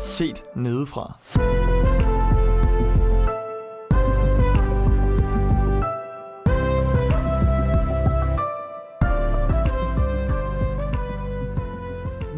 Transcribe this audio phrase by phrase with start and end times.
[0.00, 1.18] Set nedefra.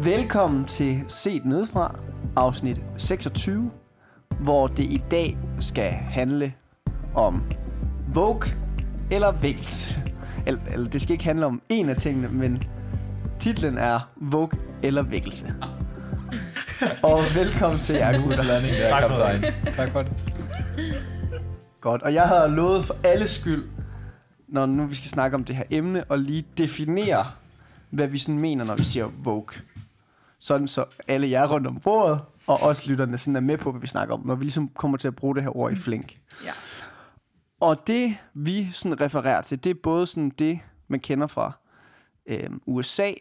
[0.03, 1.95] Velkommen til Set Nedefra,
[2.35, 3.71] afsnit 26,
[4.39, 6.53] hvor det i dag skal handle
[7.15, 7.43] om
[8.13, 8.51] Vogue
[9.11, 9.99] eller vægt.
[10.47, 12.63] Eller, eller det skal ikke handle om en af tingene, men
[13.39, 15.55] titlen er Vogue eller vækkelse.
[17.03, 18.43] Og velkommen til jer gutter.
[18.43, 19.41] landing der, Tak for kaptajn.
[19.73, 20.11] Tak for det.
[21.81, 23.69] Godt, og jeg havde lovet for alle skyld,
[24.47, 27.25] når nu vi skal snakke om det her emne, og lige definere,
[27.89, 29.47] hvad vi sådan mener, når vi siger Vogue.
[30.39, 33.81] Sådan så alle jer rundt om bordet, og også lytterne sådan er med på, hvad
[33.81, 36.17] vi snakker om, når vi ligesom kommer til at bruge det her ord i flink.
[36.45, 36.51] Ja.
[37.61, 41.51] Og det, vi sådan refererer til, det er både sådan det, man kender fra
[42.29, 43.11] øh, USA,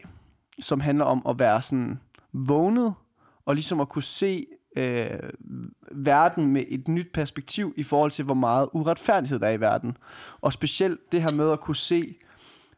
[0.60, 2.00] som handler om at være sådan
[2.32, 2.94] vågnet,
[3.44, 5.30] og ligesom at kunne se øh,
[5.90, 9.96] verden med et nyt perspektiv i forhold til, hvor meget uretfærdighed der er i verden.
[10.40, 12.14] Og specielt det her med at kunne se,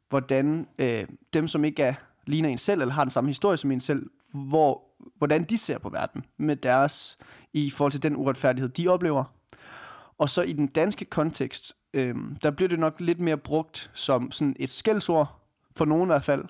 [0.08, 1.94] hvordan øh, dem, som ikke er
[2.26, 4.82] ligner en selv, eller har den samme historie som en selv, hvor,
[5.18, 7.18] hvordan de ser på verden med deres,
[7.52, 9.24] i forhold til den uretfærdighed, de oplever.
[10.18, 14.30] Og så i den danske kontekst, øh, der bliver det nok lidt mere brugt som
[14.30, 15.40] sådan et skældsord,
[15.76, 16.44] for nogen i hvert fald,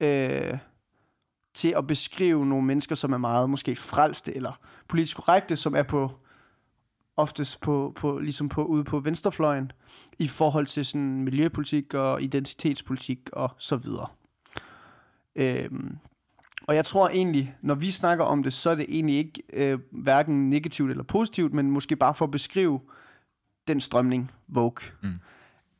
[0.00, 0.58] øh,
[1.54, 5.82] til at beskrive nogle mennesker, som er meget måske frelste eller politisk korrekte, som er
[5.82, 6.10] på
[7.16, 9.72] oftest på, på, ligesom på, ude på venstrefløjen,
[10.18, 14.06] i forhold til sådan miljøpolitik og identitetspolitik og så videre.
[15.36, 15.98] Øhm,
[16.66, 19.78] og jeg tror egentlig, når vi snakker om det, så er det egentlig ikke øh,
[19.90, 22.80] hverken negativt eller positivt, men måske bare for at beskrive
[23.68, 24.88] den strømning, Vogue.
[25.02, 25.14] Mm.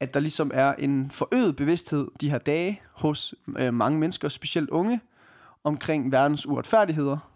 [0.01, 4.71] At der ligesom er en forøget bevidsthed de her dage hos øh, mange mennesker, specielt
[4.71, 5.01] unge,
[5.65, 7.31] omkring verdens uretfærdigheder.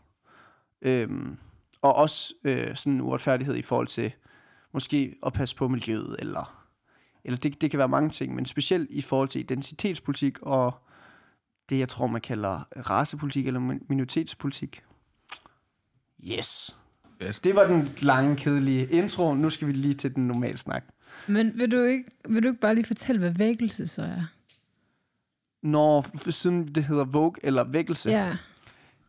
[0.82, 1.36] Øhm,
[1.82, 4.12] og også øh, sådan en uretfærdighed i forhold til
[4.72, 6.64] måske at passe på miljøet, eller,
[7.24, 10.74] eller det, det kan være mange ting, men specielt i forhold til identitetspolitik og
[11.68, 14.82] det, jeg tror, man kalder racepolitik eller min- minoritetspolitik.
[16.24, 16.78] Yes.
[17.22, 17.44] Fedt.
[17.44, 19.34] Det var den lange, kedelige intro.
[19.34, 20.84] Nu skal vi lige til den normale snak.
[21.26, 24.22] Men vil du, ikke, vil du ikke bare lige fortælle, hvad vækkelse så er?
[25.62, 28.36] Når siden det hedder Vogue eller vækkelse, Ja.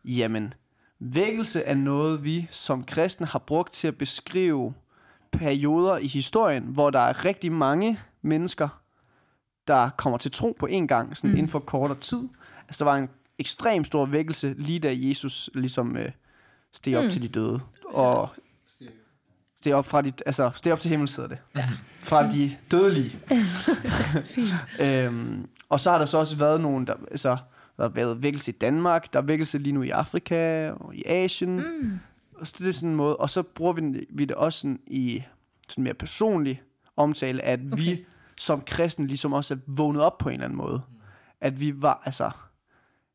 [0.04, 0.54] Jamen,
[0.98, 4.74] vækkelse er noget, vi som kristne har brugt til at beskrive
[5.32, 8.68] perioder i historien, hvor der er rigtig mange mennesker,
[9.68, 11.36] der kommer til tro på en gang, sådan mm.
[11.36, 12.28] inden for kortere tid.
[12.68, 16.10] Altså, der var en ekstrem stor vækkelse, lige da Jesus ligesom øh,
[16.72, 17.10] steg op mm.
[17.10, 17.60] til de døde.
[17.84, 18.28] Og
[19.60, 21.38] steg op fra de, altså, steg op til himmel, hedder det.
[21.56, 21.68] Ja.
[22.00, 23.18] Fra de dødelige.
[25.06, 27.36] øhm, og så har der så også været nogen, der, altså,
[27.76, 31.02] der har været vækkelse i Danmark, der er vækkelse lige nu i Afrika og i
[31.06, 31.56] Asien.
[31.56, 31.98] Mm.
[32.34, 33.16] Og så det er sådan en måde.
[33.16, 35.22] Og så bruger vi, vi det også sådan i
[35.68, 36.62] sådan mere personlig
[36.96, 37.82] omtale, at okay.
[37.82, 38.04] vi
[38.38, 40.82] som kristne ligesom også er vågnet op på en eller anden måde.
[41.40, 42.30] At vi var, altså,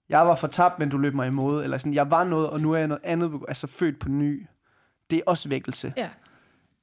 [0.10, 2.72] jeg var fortabt, men du løb mig imod, eller sådan, jeg var noget, og nu
[2.74, 4.48] er jeg noget andet, altså født på ny.
[5.10, 5.94] Det er også vækkelse.
[5.98, 6.10] ja.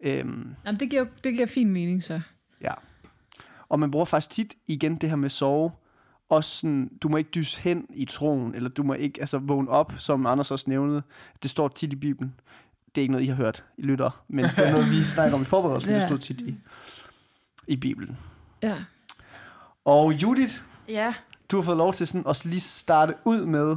[0.04, 2.21] Øhm, Jamen, det, giver, det giver fin mening så.
[2.60, 2.72] Ja.
[3.72, 5.72] Og man bruger faktisk tit igen det her med sove.
[6.28, 9.71] Også sådan, du må ikke dyse hen i troen, eller du må ikke altså, vågne
[9.71, 11.03] op, som Anders også nævnede.
[11.43, 12.34] Det står tit i Bibelen.
[12.94, 15.37] Det er ikke noget, I har hørt, I lytter, men det er noget, vi snakker
[15.37, 15.91] om i forberedelsen.
[15.93, 15.99] Ja.
[15.99, 16.55] Det står tit i,
[17.66, 18.19] i Bibelen.
[18.62, 18.77] Ja.
[19.84, 20.54] Og Judith,
[20.89, 21.15] Ja,
[21.50, 23.77] du har fået lov til sådan at lige starte ud med,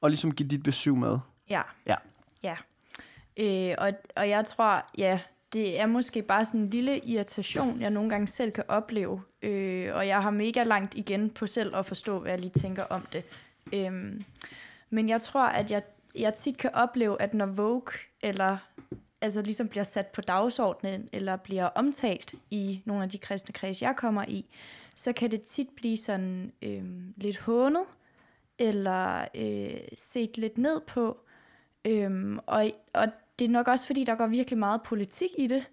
[0.00, 1.18] og ligesom give dit besøg med.
[1.50, 1.94] ja, Ja.
[2.42, 2.56] ja.
[3.36, 5.20] Øh, og, og jeg tror, ja,
[5.52, 9.22] det er måske bare sådan en lille irritation, jeg nogle gange selv kan opleve.
[9.42, 12.82] Øh, og jeg har mega langt igen på selv at forstå, hvad jeg lige tænker
[12.82, 13.24] om det.
[13.72, 14.20] Øh,
[14.90, 15.82] men jeg tror, at jeg,
[16.14, 18.56] jeg tit kan opleve, at når Vogue eller
[19.20, 23.82] altså ligesom bliver sat på dagsordenen, eller bliver omtalt i nogle af de kristne kreds,
[23.82, 24.46] jeg kommer i,
[24.94, 26.84] så kan det tit blive sådan øh,
[27.16, 27.84] lidt hånet,
[28.58, 31.18] eller øh, set lidt ned på.
[31.84, 33.06] Øhm, og, og
[33.40, 35.64] det er nok også, fordi der går virkelig meget politik i det.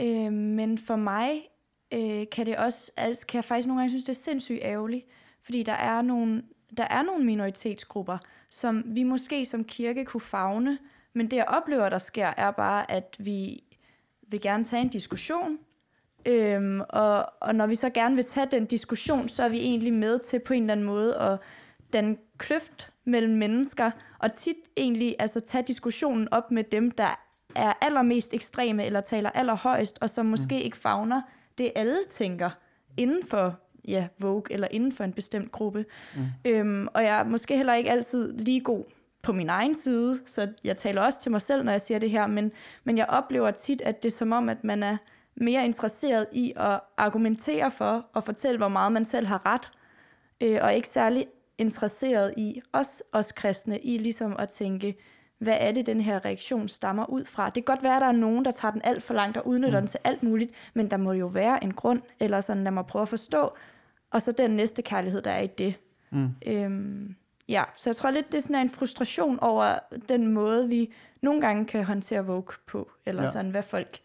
[0.00, 1.48] Øhm, men for mig
[1.92, 5.06] øh, kan det også, altså, kan jeg faktisk nogle gange synes, det er sindssygt ærgerligt,
[5.42, 6.42] fordi der er nogle,
[6.76, 8.18] der er nogle minoritetsgrupper,
[8.50, 10.78] som vi måske som kirke kunne fagne,
[11.12, 13.62] men det jeg oplever, der sker, er bare, at vi
[14.28, 15.58] vil gerne tage en diskussion,
[16.26, 19.92] Øhm, og, og når vi så gerne vil tage den diskussion, så er vi egentlig
[19.92, 21.38] med til på en eller anden måde at
[21.92, 23.90] danne kløft mellem mennesker,
[24.22, 27.20] og tit egentlig altså tage diskussionen op med dem, der
[27.54, 31.22] er allermest ekstreme eller taler allerhøjst, og som måske ikke fagner
[31.58, 32.50] det, alle tænker
[32.96, 33.58] inden for
[33.88, 35.84] ja, Vogue eller inden for en bestemt gruppe.
[36.16, 36.22] Mm.
[36.44, 38.84] Øhm, og jeg er måske heller ikke altid lige god
[39.22, 42.10] på min egen side, så jeg taler også til mig selv, når jeg siger det
[42.10, 42.52] her, men,
[42.84, 44.96] men jeg oplever tit, at det er som om, at man er
[45.34, 49.72] mere interesseret i at argumentere for og fortælle, hvor meget man selv har ret,
[50.40, 51.26] øh, og ikke særlig
[51.58, 54.94] interesseret i os, os kristne, i ligesom at tænke,
[55.38, 57.46] hvad er det, den her reaktion stammer ud fra.
[57.46, 59.46] Det kan godt være, at der er nogen, der tager den alt for langt og
[59.46, 59.82] udnytter mm.
[59.82, 62.86] den til alt muligt, men der må jo være en grund, eller sådan, lad mig
[62.86, 63.52] prøve at forstå,
[64.10, 65.74] og så den næste kærlighed, der er i det.
[66.10, 66.28] Mm.
[66.46, 67.14] Øhm,
[67.48, 69.78] ja, så jeg tror lidt, det er sådan en frustration over
[70.08, 73.30] den måde, vi nogle gange kan håndtere Vogue på, eller ja.
[73.30, 74.00] sådan, hvad folk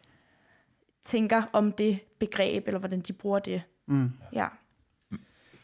[1.03, 3.61] tænker om det begreb, eller hvordan de bruger det.
[3.87, 4.11] Mm.
[4.33, 4.47] Ja.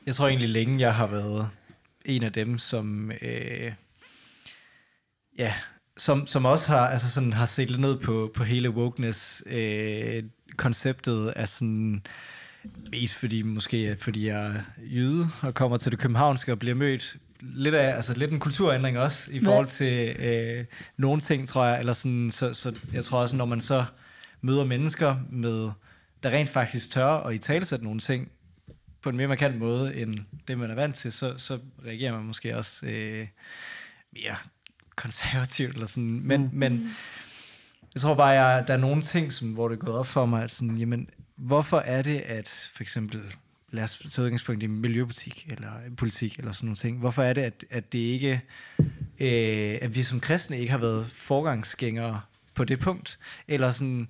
[0.06, 1.50] Jeg tror egentlig længe, jeg har været
[2.05, 3.11] en af dem, som...
[3.21, 3.71] Øh,
[5.39, 5.53] ja,
[5.97, 11.33] som, som også har, altså sådan, har set lidt ned på, på hele wokeness-konceptet øh,
[11.35, 12.01] af sådan...
[12.91, 17.17] Mest fordi, måske fordi jeg er jøde og kommer til det københavnske og bliver mødt
[17.41, 20.65] lidt af, altså lidt en kulturændring også i forhold til øh,
[20.97, 23.85] nogle ting, tror jeg, eller sådan, så, så jeg tror også, når man så
[24.41, 25.69] møder mennesker med,
[26.23, 28.31] der rent faktisk tør at i talesætte nogle ting
[29.03, 30.15] på en mere markant måde, end
[30.47, 33.27] det man er vant til, så, så reagerer man måske også øh,
[34.13, 34.35] mere
[34.95, 36.50] konservativt, eller sådan, men, mm.
[36.53, 36.89] men
[37.94, 40.25] jeg tror bare, jeg, der er nogle ting, som, hvor det er gået op for
[40.25, 43.21] mig, at sådan, jamen, hvorfor er det, at for eksempel
[43.71, 46.99] lad os tage udgangspunkt i miljøpolitik eller politik eller sådan nogle ting.
[46.99, 48.41] Hvorfor er det, at, at det ikke,
[49.19, 52.21] øh, at vi som kristne ikke har været forgangsgængere
[52.53, 53.19] på det punkt?
[53.47, 54.07] Eller sådan,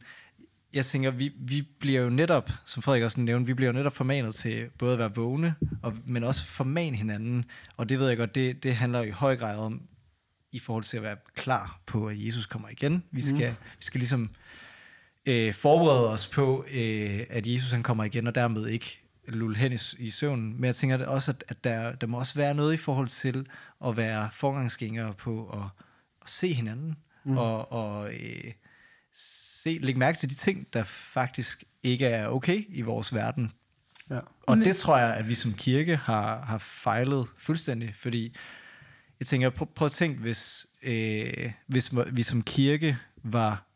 [0.74, 3.94] jeg tænker, vi, vi bliver jo netop, som Frederik også nævnte, vi bliver jo netop
[3.94, 7.46] formanet til både at være vågne, og, men også formane hinanden.
[7.78, 9.82] Og det ved jeg godt, det, det handler i høj grad om,
[10.52, 13.04] i forhold til at være klar på, at Jesus kommer igen.
[13.12, 13.56] Vi skal, mm.
[13.78, 14.30] vi skal ligesom
[15.26, 19.74] øh, forberede os på, øh, at Jesus han kommer igen, og dermed ikke lulle hen
[19.74, 20.54] i, i søvnen.
[20.56, 23.48] Men jeg tænker også, at, at der, der må også være noget i forhold til
[23.86, 25.84] at være forgangsgængere på at,
[26.22, 27.38] at se hinanden, mm.
[27.38, 28.52] og, og øh,
[29.64, 33.52] se, lægge mærke til de ting, der faktisk ikke er okay i vores verden.
[34.10, 34.20] Ja.
[34.42, 38.36] Og det tror jeg, at vi som kirke har, har fejlet fuldstændig, fordi
[39.20, 43.68] jeg tænker, prøv, prøv at tænke, hvis, øh, hvis vi som kirke var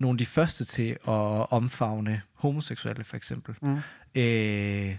[0.00, 3.54] nogle af de første til at omfavne homoseksuelle, for eksempel.
[3.62, 3.78] Mm
[4.14, 4.96] øh,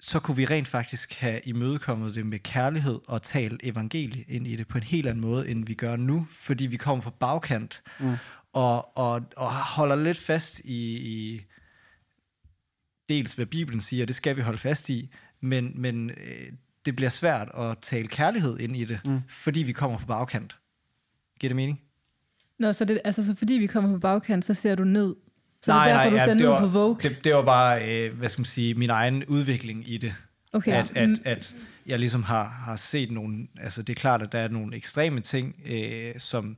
[0.00, 4.56] så kunne vi rent faktisk have imødekommet det med kærlighed og talt evangelie ind i
[4.56, 7.82] det på en helt anden måde, end vi gør nu, fordi vi kommer på bagkant
[8.00, 8.16] mm.
[8.54, 11.44] Og, og, og holder lidt fast i, i
[13.08, 16.52] dels hvad Bibelen siger, det skal vi holde fast i, men, men øh,
[16.86, 19.20] det bliver svært at tale kærlighed ind i det, mm.
[19.28, 20.56] fordi vi kommer på bagkant.
[21.40, 21.80] Giver det mening?
[22.58, 25.14] Nå, så, det, altså, så fordi vi kommer på bagkant, så ser du ned
[25.64, 26.96] så nej, det er derfor, nej, du ser ned var, på Vogue?
[27.02, 30.14] Det, det var bare, øh, hvad skal man sige, min egen udvikling i det.
[30.52, 30.72] Okay.
[30.72, 31.54] At, at, at
[31.86, 35.20] jeg ligesom har, har set nogle, altså det er klart, at der er nogle ekstreme
[35.20, 36.56] ting, øh, som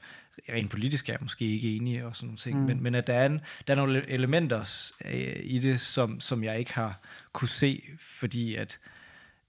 [0.48, 2.66] rent politisk er jeg måske ikke enige og sådan nogle ting, mm.
[2.66, 6.44] men, men at der er, en, der er nogle elementer øh, i det, som, som
[6.44, 7.00] jeg ikke har
[7.32, 8.78] kunne se, fordi at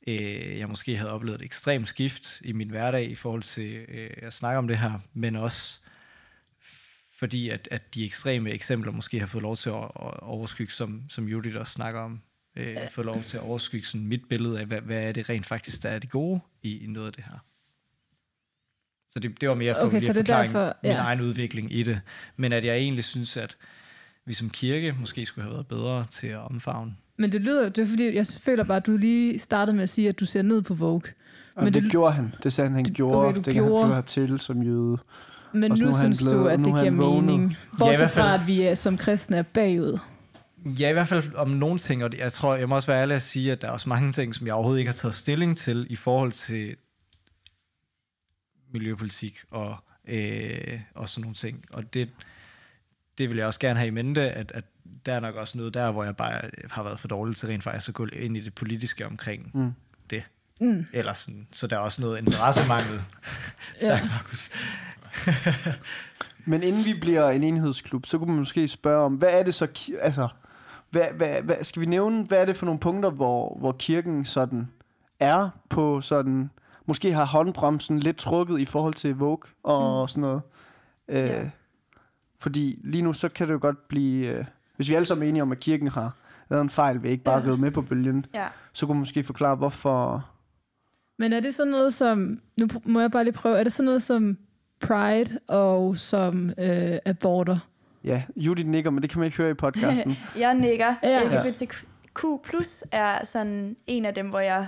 [0.07, 4.10] øh, jeg måske havde oplevet et ekstremt skift i min hverdag i forhold til øh,
[4.18, 5.80] at snakke om det her, men også
[7.18, 11.04] fordi at, at de ekstreme eksempler måske har fået lov til at, at overskygge, som,
[11.10, 12.22] som Judith også snakker om,
[12.56, 15.45] øh, fået lov til at overskygge sådan mit billede af, hvad, hvad er det rent
[15.45, 17.46] faktisk, der er det gode i, i noget af det her.
[19.09, 20.90] Så det, det var mere for okay, at forklare derfor, ja.
[20.90, 22.02] min egen udvikling i det.
[22.37, 23.57] Men at jeg egentlig synes, at
[24.26, 26.95] vi som kirke måske skulle have været bedre til at omfavne.
[27.18, 29.90] Men det lyder det er fordi, jeg føler bare, at du lige startede med at
[29.90, 31.02] sige, at du ser ned på Vogue.
[31.56, 32.33] Men det, det gjorde han.
[32.44, 33.28] Det sagde han, han det, gjorde.
[33.28, 33.85] Okay, det gjorde.
[33.85, 34.97] han hertil som jøde.
[35.54, 37.57] Men nu, nu synes blevet, du, at det giver mening?
[37.78, 39.99] Bortset ja, fra, at vi er, som kristne er bagud.
[40.66, 43.16] Ja, i hvert fald om nogle ting, og jeg tror, jeg må også være ærlig
[43.16, 45.57] at sige, at der er også mange ting, som jeg overhovedet ikke har taget stilling
[45.57, 46.76] til i forhold til
[48.71, 51.66] miljøpolitik og, øh, og sådan nogle ting.
[51.71, 52.09] Og det,
[53.18, 54.64] det vil jeg også gerne have i mente, at, at
[55.06, 57.64] der er nok også noget der, hvor jeg bare har været for dårlig til rent
[57.64, 59.74] faktisk at gå ind i det politiske omkring mm.
[60.09, 60.24] det.
[60.62, 60.86] Mm.
[60.94, 61.47] Eller sådan.
[61.52, 63.02] Så der er også noget interessemangel.
[63.81, 64.00] ja.
[64.12, 64.52] Markus.
[66.50, 69.54] Men inden vi bliver en enhedsklub, så kunne man måske spørge om, hvad er det
[69.54, 70.28] så, altså,
[70.90, 74.26] hvad, hvad, hvad, skal vi nævne, hvad er det for nogle punkter, hvor, hvor kirken
[74.26, 74.68] sådan
[75.19, 76.50] er på sådan,
[76.87, 80.07] måske har håndbremsen lidt trukket i forhold til Vogue og mm.
[80.07, 80.41] sådan noget.
[81.07, 81.49] Øh, ja.
[82.39, 85.29] Fordi lige nu, så kan det jo godt blive, øh, hvis vi alle sammen er
[85.29, 86.15] enige om, at kirken har
[86.49, 87.56] lavet en fejl, vi ikke bare ja.
[87.56, 88.47] med på bølgen, ja.
[88.73, 90.29] så kunne man måske forklare, hvorfor...
[91.17, 93.85] Men er det sådan noget som, nu må jeg bare lige prøve, er det sådan
[93.85, 94.37] noget som
[94.79, 97.57] Pride og som øh, aborter.
[98.03, 100.17] Ja, Judith nikker, men det kan man ikke høre i podcasten.
[100.39, 100.95] jeg nikker.
[101.03, 101.44] Ja.
[101.44, 104.67] LGBTQ plus er sådan en af dem, hvor jeg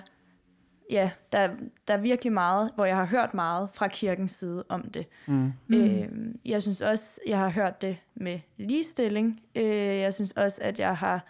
[0.89, 1.49] ja, der,
[1.87, 5.05] der er virkelig meget, hvor jeg har hørt meget fra kirkens side om det.
[5.27, 5.53] Mm.
[5.73, 6.09] Øh,
[6.45, 9.41] jeg synes også, jeg har hørt det med ligestilling.
[9.55, 11.25] Øh, jeg synes også, at jeg har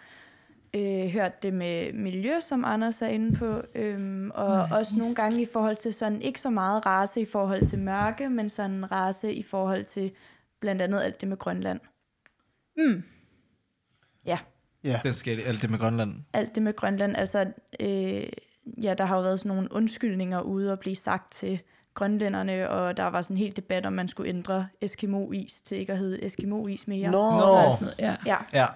[0.74, 5.14] øh, hørt det med miljø, som Anders er inde på, øhm, og Nej, også nogle
[5.14, 8.92] gange i forhold til sådan, ikke så meget race i forhold til mørke, men sådan
[8.92, 10.12] race i forhold til
[10.60, 11.80] blandt andet alt det med Grønland.
[12.76, 13.02] Mm.
[14.26, 14.38] Ja,
[14.84, 15.00] Ja.
[15.04, 16.12] Det skal alt det med Grønland.
[16.32, 18.22] alt det med Grønland, altså, øh,
[18.82, 21.60] ja, der har jo været sådan nogle undskyldninger ude og blive sagt til
[21.94, 25.92] grønlænderne, og der var sådan en helt debat, om man skulle ændre Eskimo-is til ikke
[25.92, 27.10] at hedde Eskimo-is mere.
[27.10, 27.30] Nå.
[27.30, 28.16] Noget, ja.
[28.26, 28.66] Ja, Ja.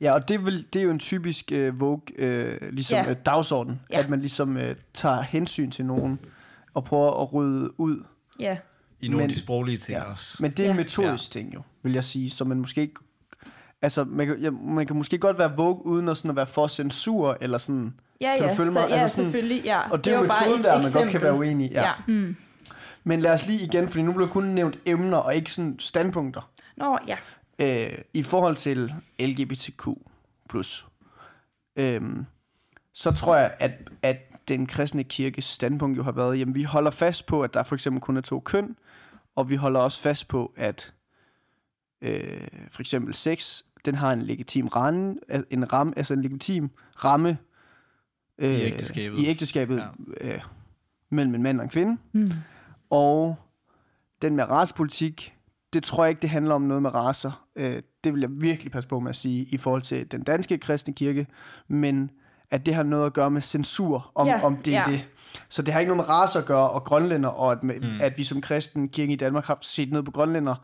[0.00, 3.10] Ja, og det er, vel, det er jo en typisk øh, Vogue øh, ligesom, Ja.
[3.10, 3.98] øh, dagsorden, Ja.
[3.98, 6.18] at man ligesom øh, tager hensyn til nogen
[6.74, 8.04] og prøver at rydde ud.
[8.40, 8.58] ja,
[9.00, 10.10] I nogle Men- af de sproglige ting Ja.
[10.12, 10.36] også.
[10.40, 10.82] Men det er en Ja.
[10.82, 12.94] metodisk ting jo, vil jeg sige, som man måske ikke...
[13.82, 16.46] Altså, man kan, ja, man kan måske godt være Vogue uden at, sådan at være
[16.46, 17.94] for censur, eller sådan...
[18.20, 18.88] ja, Kan du ja, følge så, mig?
[18.90, 19.90] ja Altså sådan- selvfølgelig, ja.
[19.90, 21.72] Og det, er jo metoden et der, man godt kan være uenig i.
[21.72, 21.82] Ja.
[21.82, 21.92] Ja.
[22.08, 22.36] Mm.
[23.04, 26.50] Men lad os lige igen, fordi nu bliver kun nævnt emner, og ikke sådan standpunkter.
[26.76, 27.16] Nå, ja.
[27.58, 29.88] øh, i forhold til LGBTQ+,
[31.76, 32.26] øhm,
[32.94, 34.16] så tror jeg, at, at
[34.48, 37.74] den kristne kirkes standpunkt jo har været, jamen vi holder fast på, at der for
[37.74, 38.76] eksempel kun er to køn,
[39.36, 40.92] og vi holder også fast på, at
[42.02, 45.16] øh, for eksempel sex, den har en legitim ramme,
[45.50, 46.70] en ramme, altså en legitim
[47.04, 47.38] ramme
[48.38, 49.18] øh, I ægteskabet.
[49.18, 49.82] i ægteskabet
[50.22, 50.28] ja.
[50.34, 50.40] øh,
[51.10, 51.96] mellem en mand og en kvinde.
[52.12, 52.28] Mm.
[52.90, 53.36] Og
[54.22, 55.34] den med racepolitik,
[55.72, 57.46] det tror jeg ikke, det handler om noget med racer.
[57.56, 60.58] Øh, det vil jeg virkelig passe på med at sige i forhold til den danske
[60.58, 61.26] kristne kirke.
[61.68, 62.10] Men
[62.50, 64.92] at det har noget at gøre med censur, om, Ja, om det er ja.
[64.92, 65.08] det.
[65.48, 67.86] Så det har ikke noget med racer at gøre, og grønlænder, og at, med, Mm.
[67.86, 68.00] mm.
[68.00, 70.54] at vi som kristen kirke i Danmark har set ned på grønlænder.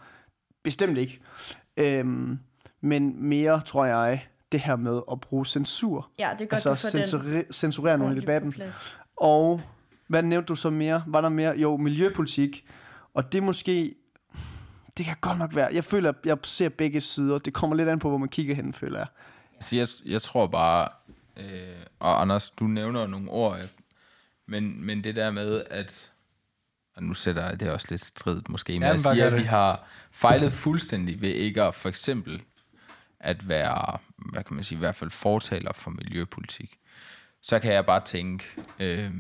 [0.63, 1.21] Bestemt ikke.
[1.81, 2.39] Øhm,
[2.85, 6.11] men mere, tror jeg, det her med at bruge censur.
[6.19, 8.55] Ja, det er godt, Altså får den censure, censurere nogen i debatten.
[9.17, 9.63] Og
[10.09, 11.05] hvad nævnte du så mere?
[11.07, 11.55] Var der mere?
[11.59, 12.65] Jo, miljøpolitik.
[13.15, 13.95] Og det måske...
[14.97, 15.69] Det kan godt nok være.
[15.75, 17.39] Jeg føler, at jeg ser begge sider.
[17.39, 19.07] Det kommer lidt an på, hvor man kigger hen, føler jeg.
[19.61, 20.89] Så jeg, jeg tror bare,
[21.37, 21.45] øh,
[21.99, 23.69] og Anders, du nævner nogle ord, jeg-
[24.49, 25.93] men, men det der med, at,
[26.97, 29.43] og nu sætter jeg det også lidt strid måske, men Ja, jeg siger, at vi
[29.43, 32.43] har fejlet fuldstændig ved ikke at for eksempel
[33.25, 36.79] at være, hvad kan man sige, i hvert fald fortaler for miljøpolitik.
[37.43, 38.45] Så kan jeg bare tænke,
[38.81, 39.11] øh,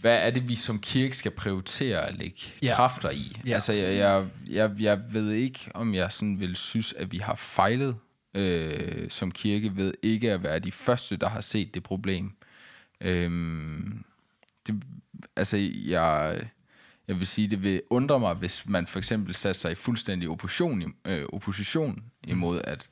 [0.00, 2.74] hvad er det, vi som kirke skal prioritere at lægge Ja.
[2.76, 3.36] kræfter i?
[3.46, 3.54] Ja.
[3.54, 7.34] Altså, jeg, jeg, jeg, jeg ved ikke, om jeg sådan vil synes, at vi har
[7.34, 7.96] fejlet
[8.34, 12.32] øh, som kirke ved ikke at være de første, der har set det problem.
[13.00, 14.04] Øhm,
[14.66, 14.82] det,
[15.36, 16.40] altså, jeg,
[17.12, 20.28] jeg vil sige, det vil undre mig, hvis man for eksempel satte sig i fuldstændig
[20.28, 22.88] opposition, øh, opposition imod, at,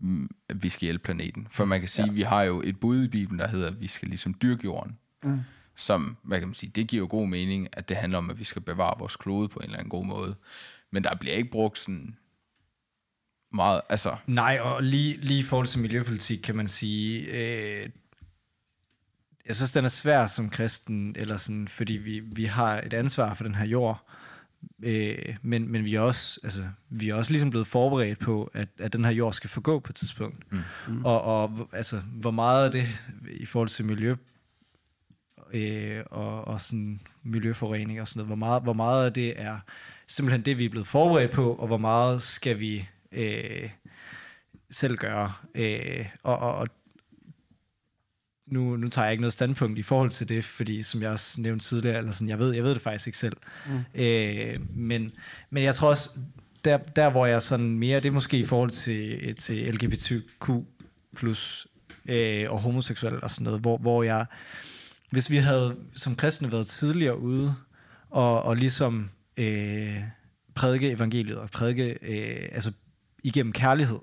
[0.00, 1.46] mm, at vi skal hjælpe planeten.
[1.50, 2.12] For man kan sige, ja.
[2.12, 4.98] vi har jo et bud i Bibelen, der hedder, at vi skal ligesom dyrke jorden.
[5.24, 5.40] Mm.
[5.76, 8.38] Som, hvad kan man sige, det giver jo god mening, at det handler om, at
[8.38, 10.34] vi skal bevare vores klode på en eller anden god måde.
[10.90, 12.16] Men der bliver ikke brugt sådan
[13.52, 17.88] meget, altså, Nej, og lige, lige i forhold til miljøpolitik kan man sige, øh,
[19.46, 23.34] jeg synes, den er svær som kristen, eller sådan, fordi vi, vi har et ansvar
[23.34, 24.08] for den her jord,
[24.82, 28.68] øh, men, men vi, er også, altså, vi er også ligesom blevet forberedt på, at,
[28.78, 30.52] at den her jord skal forgå på et tidspunkt.
[30.52, 31.04] Mm.
[31.04, 32.88] Og, og altså, hvor meget af det
[33.30, 34.16] i forhold til miljø
[35.52, 39.58] øh, og, og sådan miljøforurening og sådan noget, hvor meget, hvor meget af det er
[40.06, 43.70] simpelthen det, vi er blevet forberedt på, og hvor meget skal vi øh,
[44.70, 45.32] selv gøre.
[45.54, 46.68] Øh, og, og, og
[48.52, 51.40] nu, nu tager jeg ikke noget standpunkt i forhold til det, fordi som jeg også
[51.40, 53.36] nævnte tidligere, eller sådan, jeg, ved, jeg ved det faktisk ikke selv.
[53.66, 54.00] Mm.
[54.02, 55.12] Øh, men,
[55.50, 56.10] men jeg tror også,
[56.64, 60.50] der, der hvor jeg sådan mere, det er måske i forhold til, til LGBTQ
[61.16, 61.66] plus
[62.06, 64.26] øh, og homoseksuel og sådan noget, hvor, hvor jeg,
[65.10, 67.54] hvis vi havde som kristne været tidligere ude
[68.10, 70.00] og, og ligesom øh,
[70.54, 72.72] prædike evangeliet og prædike øh, altså
[73.24, 73.98] igennem kærlighed,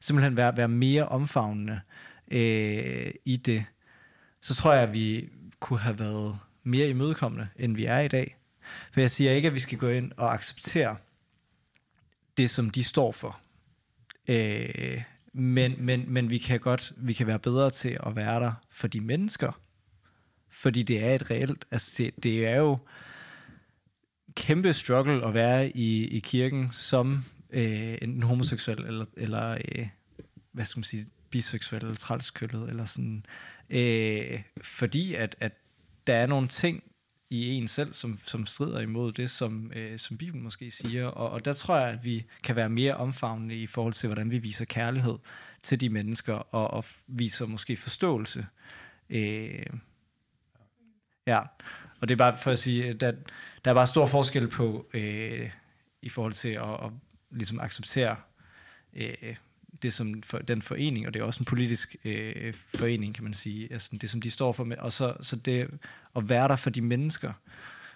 [0.00, 1.91] simpelthen være, være mere omfavnende øh,
[2.32, 3.64] Øh, i det,
[4.40, 5.28] så tror jeg, at vi
[5.60, 8.36] kunne have været mere imødekommende, end vi er i dag.
[8.92, 10.96] For jeg siger ikke, at vi skal gå ind og acceptere
[12.36, 13.40] det, som de står for.
[14.28, 18.52] Øh, men, men, men vi kan godt vi kan være bedre til at være der
[18.70, 19.60] for de mennesker.
[20.50, 22.78] Fordi det er et reelt, altså det, det er jo
[24.34, 29.88] kæmpe struggle at være i, i kirken som øh, enten homoseksuel eller, eller øh,
[30.52, 33.26] hvad skal man sige, biseksuel eller transkønnet eller sådan.
[33.70, 35.52] Øh, fordi at, at
[36.06, 36.82] der er nogle ting
[37.30, 41.06] i en selv, som, som strider imod det, som, øh, som Bibelen måske siger.
[41.06, 44.30] Og, og der tror jeg, at vi kan være mere omfavnende i forhold til, hvordan
[44.30, 45.18] vi viser kærlighed
[45.62, 48.46] til de mennesker, og, og viser måske forståelse.
[49.10, 49.66] Øh,
[51.26, 51.40] ja,
[52.00, 53.12] og det er bare for at sige, at der,
[53.64, 55.50] der er bare stor forskel på, øh,
[56.02, 56.90] i forhold til at, at
[57.30, 58.16] ligesom acceptere
[58.94, 59.36] øh,
[59.82, 63.34] det som for, den forening, og det er også en politisk øh, forening, kan man
[63.34, 65.68] sige, altså det som de står for, og så, så det
[66.16, 67.32] at være der for de mennesker.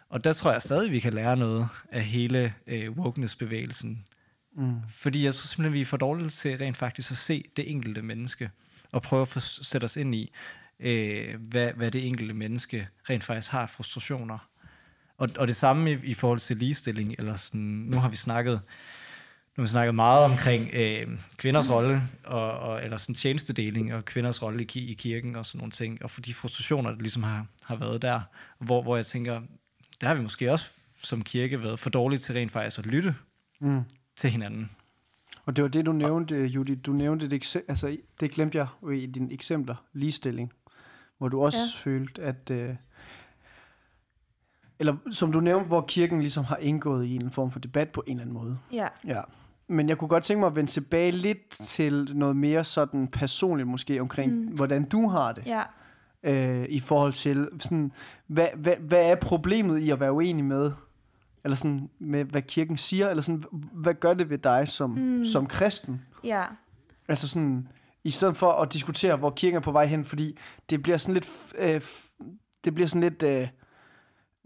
[0.08, 4.04] Og der tror jeg stadig, vi kan lære noget af hele øh, wokeness-bevægelsen.
[4.56, 4.74] Mm.
[4.88, 8.02] Fordi jeg tror simpelthen, vi er for dårlige til rent faktisk at se det enkelte
[8.02, 8.50] menneske,
[8.92, 10.32] og prøve at sætte os ind i,
[10.80, 14.38] øh, hvad, hvad det enkelte menneske rent faktisk har frustrationer.
[15.18, 18.60] Og, og det samme i, i forhold til ligestilling, eller sådan, nu har vi snakket
[19.56, 24.04] nu har vi snakket meget omkring øh, kvinders rolle, og, og, eller sådan tjenestedeling, og
[24.04, 27.22] kvinders rolle i, i kirken og sådan nogle ting, og for de frustrationer, der ligesom
[27.22, 28.20] har, har været der,
[28.58, 29.40] hvor, hvor jeg tænker,
[30.00, 33.14] der har vi måske også som kirke været for dårlige til rent faktisk at lytte
[33.60, 33.84] mm.
[34.16, 34.70] til hinanden.
[35.44, 36.78] Og det var det, du nævnte, Judy.
[36.86, 40.52] Du nævnte det, altså, det glemte jeg jo i dine eksempler, ligestilling,
[41.18, 41.90] hvor du også ja.
[41.90, 42.50] følte, at...
[42.50, 42.74] Øh,
[44.78, 48.04] eller som du nævnte, hvor kirken ligesom har indgået i en form for debat på
[48.06, 48.58] en eller anden måde.
[48.72, 48.88] Ja.
[49.04, 49.20] Ja.
[49.68, 53.68] Men jeg kunne godt tænke mig at vende tilbage lidt til noget mere sådan personligt
[53.68, 54.46] måske omkring, mm.
[54.46, 55.46] hvordan du har det.
[55.46, 55.62] Ja.
[56.22, 57.92] Øh, I forhold til, sådan,
[58.26, 60.72] hvad, hvad, hvad er problemet i at være uenig med,
[61.44, 65.24] eller sådan, med hvad kirken siger, eller sådan, hvad gør det ved dig som, mm.
[65.24, 66.02] som kristen?
[66.24, 66.44] Ja.
[67.08, 67.68] Altså sådan,
[68.04, 70.38] i stedet for at diskutere, hvor kirken er på vej hen, fordi
[70.70, 71.80] det bliver sådan lidt, øh,
[72.64, 73.22] det bliver sådan lidt...
[73.22, 73.48] Øh,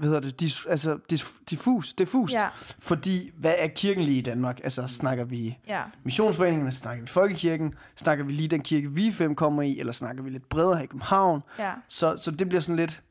[0.00, 2.34] hvad hedder det, dis, altså dis, diffus, diffust.
[2.34, 2.48] Ja.
[2.78, 4.60] Fordi, hvad er kirken lige i Danmark?
[4.64, 5.82] Altså, snakker vi ja.
[6.04, 10.22] missionsforeningen, snakker vi folkekirken, snakker vi lige den kirke, vi fem kommer i, eller snakker
[10.22, 11.42] vi lidt bredere her i København?
[11.58, 11.72] Ja.
[11.88, 13.02] Så, så det bliver sådan lidt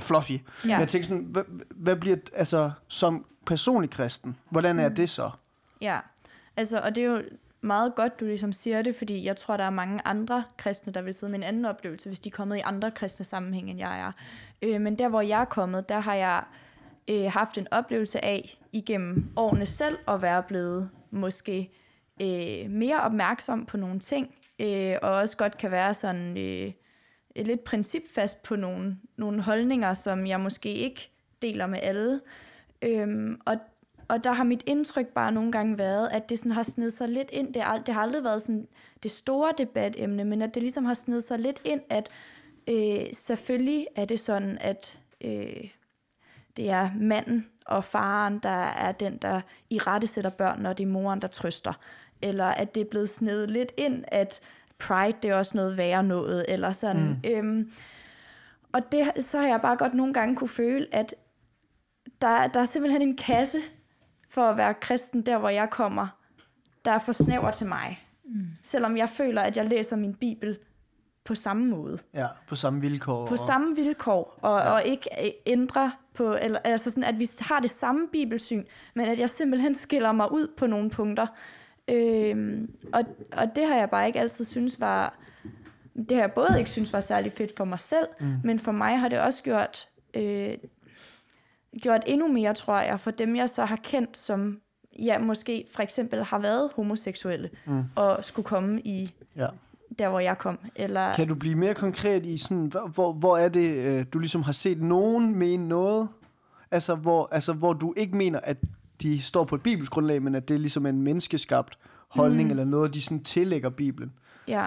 [0.00, 0.30] fluffy.
[0.30, 0.38] Ja.
[0.64, 4.94] Men jeg tænker sådan, hvad, hvad bliver, altså, som personlig kristen, hvordan er mm.
[4.94, 5.30] det så?
[5.80, 5.98] Ja,
[6.56, 7.22] altså, og det er jo
[7.60, 11.02] meget godt, du ligesom siger det, fordi jeg tror, der er mange andre kristne, der
[11.02, 13.78] vil sidde med en anden oplevelse, hvis de er kommet i andre kristne sammenhæng, end
[13.78, 14.12] jeg er.
[14.62, 16.44] Øh, men der, hvor jeg er kommet, der har jeg
[17.10, 21.70] øh, haft en oplevelse af igennem årene selv at være blevet måske
[22.22, 26.72] øh, mere opmærksom på nogle ting, øh, og også godt kan være sådan øh,
[27.36, 31.10] lidt principfast på nogle, nogle holdninger, som jeg måske ikke
[31.42, 32.20] deler med alle.
[32.82, 33.56] Øhm, og,
[34.08, 37.08] og der har mit indtryk bare nogle gange været, at det sådan har snedet sig
[37.08, 37.54] lidt ind.
[37.54, 38.68] Det, er, det har aldrig været sådan
[39.02, 42.10] det store debatemne, men at det ligesom har snedet sig lidt ind, at
[42.68, 45.70] Øh, selvfølgelig er det sådan, at øh,
[46.56, 50.84] det er manden og faren, der er den, der i rette sætter børn, når det
[50.84, 51.72] er moren, der trøster.
[52.22, 54.40] Eller at det er blevet snedet lidt ind, at
[54.78, 57.20] pride, det er også noget værre noget, eller sådan.
[57.24, 57.30] Mm.
[57.30, 57.72] Øhm,
[58.72, 61.14] og det, så har jeg bare godt nogle gange kunne føle, at
[62.22, 63.58] der, der er simpelthen en kasse
[64.28, 66.06] for at være kristen, der hvor jeg kommer,
[66.84, 68.04] der er for snæver til mig.
[68.24, 68.46] Mm.
[68.62, 70.58] Selvom jeg føler, at jeg læser min bibel
[71.28, 71.98] på samme måde.
[72.14, 73.26] Ja, på samme vilkår.
[73.26, 73.38] På og...
[73.38, 74.70] samme vilkår, og, ja.
[74.70, 78.64] og ikke øh, ændre på, eller, altså sådan, at vi har det samme bibelsyn,
[78.94, 81.26] men at jeg simpelthen skiller mig ud på nogle punkter.
[81.88, 85.18] Øhm, og, og det har jeg bare ikke altid synes var,
[85.94, 88.36] det har jeg både ikke synes var særlig fedt for mig selv, mm.
[88.44, 90.54] men for mig har det også gjort, øh,
[91.82, 94.60] gjort endnu mere, tror jeg, for dem jeg så har kendt, som
[94.98, 97.84] ja, måske for eksempel har været homoseksuelle, mm.
[97.96, 99.48] og skulle komme i ja
[99.98, 100.58] der hvor jeg kom.
[100.76, 101.14] Eller...
[101.14, 104.52] Kan du blive mere konkret i sådan, hvor, hvor er det, øh, du ligesom har
[104.52, 106.08] set nogen mene noget,
[106.70, 108.56] altså hvor, altså hvor du ikke mener, at
[109.02, 112.50] de står på et bibelsk grundlag, men at det er ligesom en menneskeskabt holdning, mm.
[112.50, 114.12] eller noget, de sådan tillægger Bibelen?
[114.48, 114.66] Ja,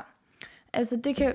[0.74, 1.34] altså det kan,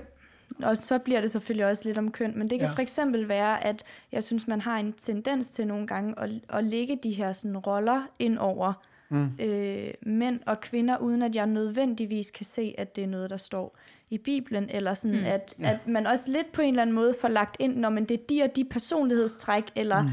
[0.63, 2.75] og så bliver det selvfølgelig også lidt om køn, men det kan ja.
[2.75, 3.83] for eksempel være, at
[4.13, 7.59] jeg synes, man har en tendens til nogle gange at, at lægge de her sådan
[7.59, 8.73] roller ind over
[9.09, 9.31] mm.
[9.41, 13.37] øh, mænd og kvinder, uden at jeg nødvendigvis kan se, at det er noget, der
[13.37, 13.79] står
[14.11, 15.27] i Bibelen, eller sådan, mm.
[15.27, 15.71] at, ja.
[15.71, 18.15] at man også lidt på en eller anden måde får lagt ind, når man det
[18.15, 20.09] er de og de personlighedstræk, eller mm.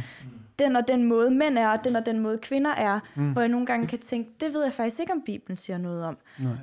[0.59, 3.31] den og den måde mænd er, og den og den måde kvinder er, mm.
[3.31, 6.03] hvor jeg nogle gange kan tænke, det ved jeg faktisk ikke, om Bibelen siger noget
[6.03, 6.17] om.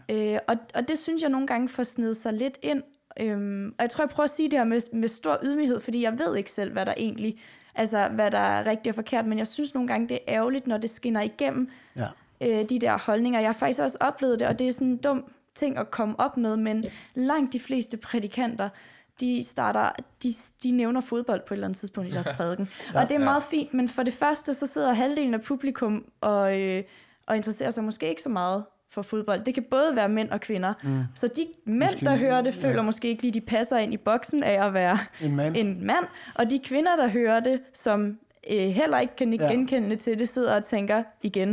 [0.09, 2.83] Øh, og, og det synes jeg nogle gange får snedet sig lidt ind,
[3.21, 6.03] Øhm, og jeg tror, jeg prøver at sige det her med, med stor ydmyghed, fordi
[6.03, 7.39] jeg ved ikke selv, hvad der egentlig,
[7.81, 10.67] altså hvad der er rigtigt og forkert, men jeg synes nogle gange, det er ærgerligt,
[10.67, 12.07] når det skinner igennem, ja
[12.41, 13.41] øh, de der holdninger.
[13.41, 16.21] Jeg har faktisk også oplevet det, og det er sådan en dum ting at komme
[16.21, 18.69] op med, men langt de fleste prædikanter,
[19.21, 19.91] de starter,
[20.23, 22.69] de, de nævner fodbold på et eller andet tidspunkt i deres prædiken.
[22.95, 23.57] ja, og det er meget ja.
[23.57, 26.85] fint, men for det første, så sidder halvdelen af publikum og, øh,
[27.27, 29.45] og interesserer sig måske ikke så meget for fodbold.
[29.45, 30.73] Det kan både være mænd og kvinder.
[30.83, 31.03] Mm.
[31.15, 32.83] Så de mænd, Måske- der hører det, føler ja.
[32.83, 35.57] måske ikke lige, de passer ind i boksen af at være En mand.
[35.61, 36.05] en mand.
[36.35, 38.19] Og de kvinder, der hører det, som
[38.51, 39.49] øh, heller ikke kan Ja.
[39.49, 41.49] genkende til det, sidder og tænker igen.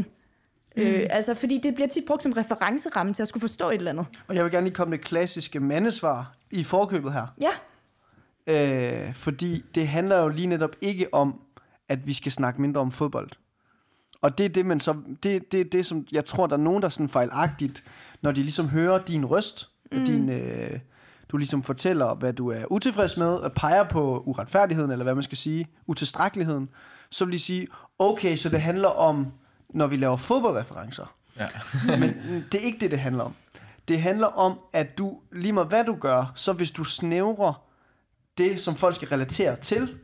[0.78, 0.84] Mm.
[0.84, 3.92] Øh, altså, fordi det bliver tit brugt som referenceramme til at skulle forstå et eller
[3.92, 4.06] andet.
[4.28, 7.28] Og jeg vil gerne lige komme med det klassiske mandesvar i forkøbet her.
[7.42, 7.50] Ja,
[8.50, 11.40] Øh, fordi det handler jo lige netop ikke om,
[11.90, 13.30] at vi skal snakke mindre om fodbold.
[14.28, 16.62] Og det er det, man så, det, det, er det som jeg tror, der er
[16.62, 17.84] nogen, der er sådan fejlagtigt,
[18.22, 20.02] når de ligesom hører din røst, mm.
[20.02, 20.80] og din, øh,
[21.30, 25.24] du ligesom fortæller, hvad du er utilfreds med, og peger på uretfærdigheden, eller hvad man
[25.24, 26.70] skal sige, utilstrækkeligheden,
[27.10, 27.68] så vil de sige,
[28.00, 29.28] okay, så det handler om,
[29.70, 31.16] når vi laver fodboldreferencer.
[31.40, 31.48] Ja.
[32.00, 33.34] Men mm, det er ikke det, det handler om.
[33.88, 37.64] Det handler om, at du, lige meget hvad du gør, så hvis du snævrer
[38.38, 39.98] det, som folk skal relatere til,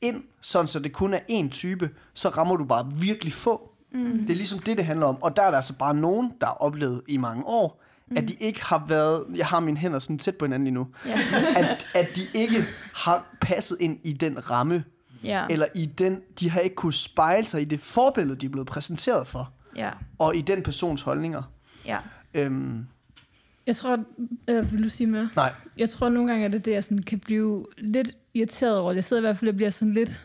[0.00, 3.67] ind, sådan så det kun er én type, så rammer du bare virkelig få.
[3.92, 4.18] Mm.
[4.26, 5.22] Det er ligesom det, det handler om.
[5.22, 8.16] Og der er der altså bare nogen, der har oplevet i mange år, mm.
[8.16, 10.86] at de ikke har været, jeg har mine hænder sådan tæt på hinanden lige nu,
[11.06, 11.18] ja,
[11.56, 12.56] at, at de ikke
[12.94, 14.84] har passet ind i den ramme,
[15.24, 18.50] ja, eller i den, de har ikke kunne spejle sig i det forbillede, de er
[18.50, 21.42] blevet præsenteret for, ja, og i den persons holdninger.
[21.86, 21.98] ja.
[22.34, 22.86] Øhm,
[23.66, 23.98] Jeg tror,
[24.48, 25.28] øh, vil du sige mere?
[25.36, 28.78] nej, Jeg tror nogle gange, at det er det, jeg sådan kan blive lidt irriteret
[28.78, 28.92] over.
[28.92, 30.24] Jeg sidder i hvert fald og bliver sådan lidt...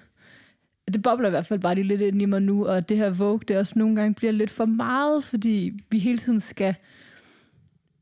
[0.87, 3.09] Det bobler i hvert fald bare lige lidt ind i mig nu, og det her
[3.09, 6.75] Vogue, det også nogle gange bliver lidt for meget, fordi vi hele tiden skal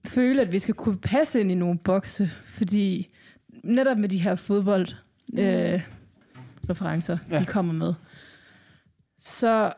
[0.06, 3.08] føle, at vi skal kunne passe ind i nogle bokse, fordi
[3.64, 4.88] netop med de her fodbold
[5.34, 5.82] øh,
[6.70, 7.36] referencer, ja.
[7.36, 7.42] Ja.
[7.42, 7.94] de kommer med,
[9.20, 9.74] så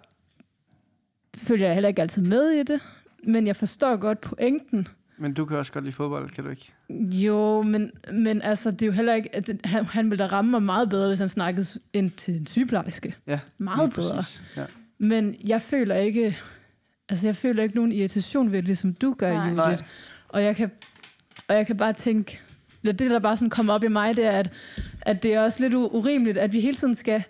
[1.37, 2.81] følger jeg heller ikke altid med i det,
[3.23, 6.73] men jeg forstår godt pointen, men du kan også godt lide fodbold, kan du ikke?
[7.25, 9.35] jo, men, men altså, det er jo heller ikke...
[9.35, 12.35] At det, han, han ville da ramme mig meget bedre, hvis han snakkede ind til
[12.35, 13.15] en sygeplejerske.
[13.27, 14.15] Ja, Meget bedre.
[14.15, 14.41] præcis.
[14.57, 14.65] Ja.
[14.97, 16.37] Men jeg føler ikke...
[17.09, 19.43] Altså, jeg føler ikke nogen irritation ved det, som du gør, Nej.
[19.47, 19.57] Judith.
[19.57, 19.77] Nej.
[20.29, 20.71] Og jeg kan,
[21.47, 22.41] og jeg kan bare tænke...
[22.83, 24.53] eller Det, der bare sådan kommer op i mig, det er, at,
[25.01, 27.23] at det er også lidt urimeligt, at vi hele tiden skal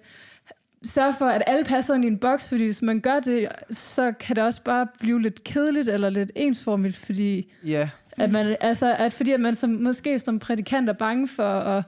[0.83, 4.13] sørge for, at alle passer ind i en boks, fordi hvis man gør det, så
[4.19, 8.95] kan det også bare blive lidt kedeligt eller lidt ensformigt, fordi Ja, at man, altså,
[8.99, 11.83] at fordi at man som, måske som prædikant er bange for at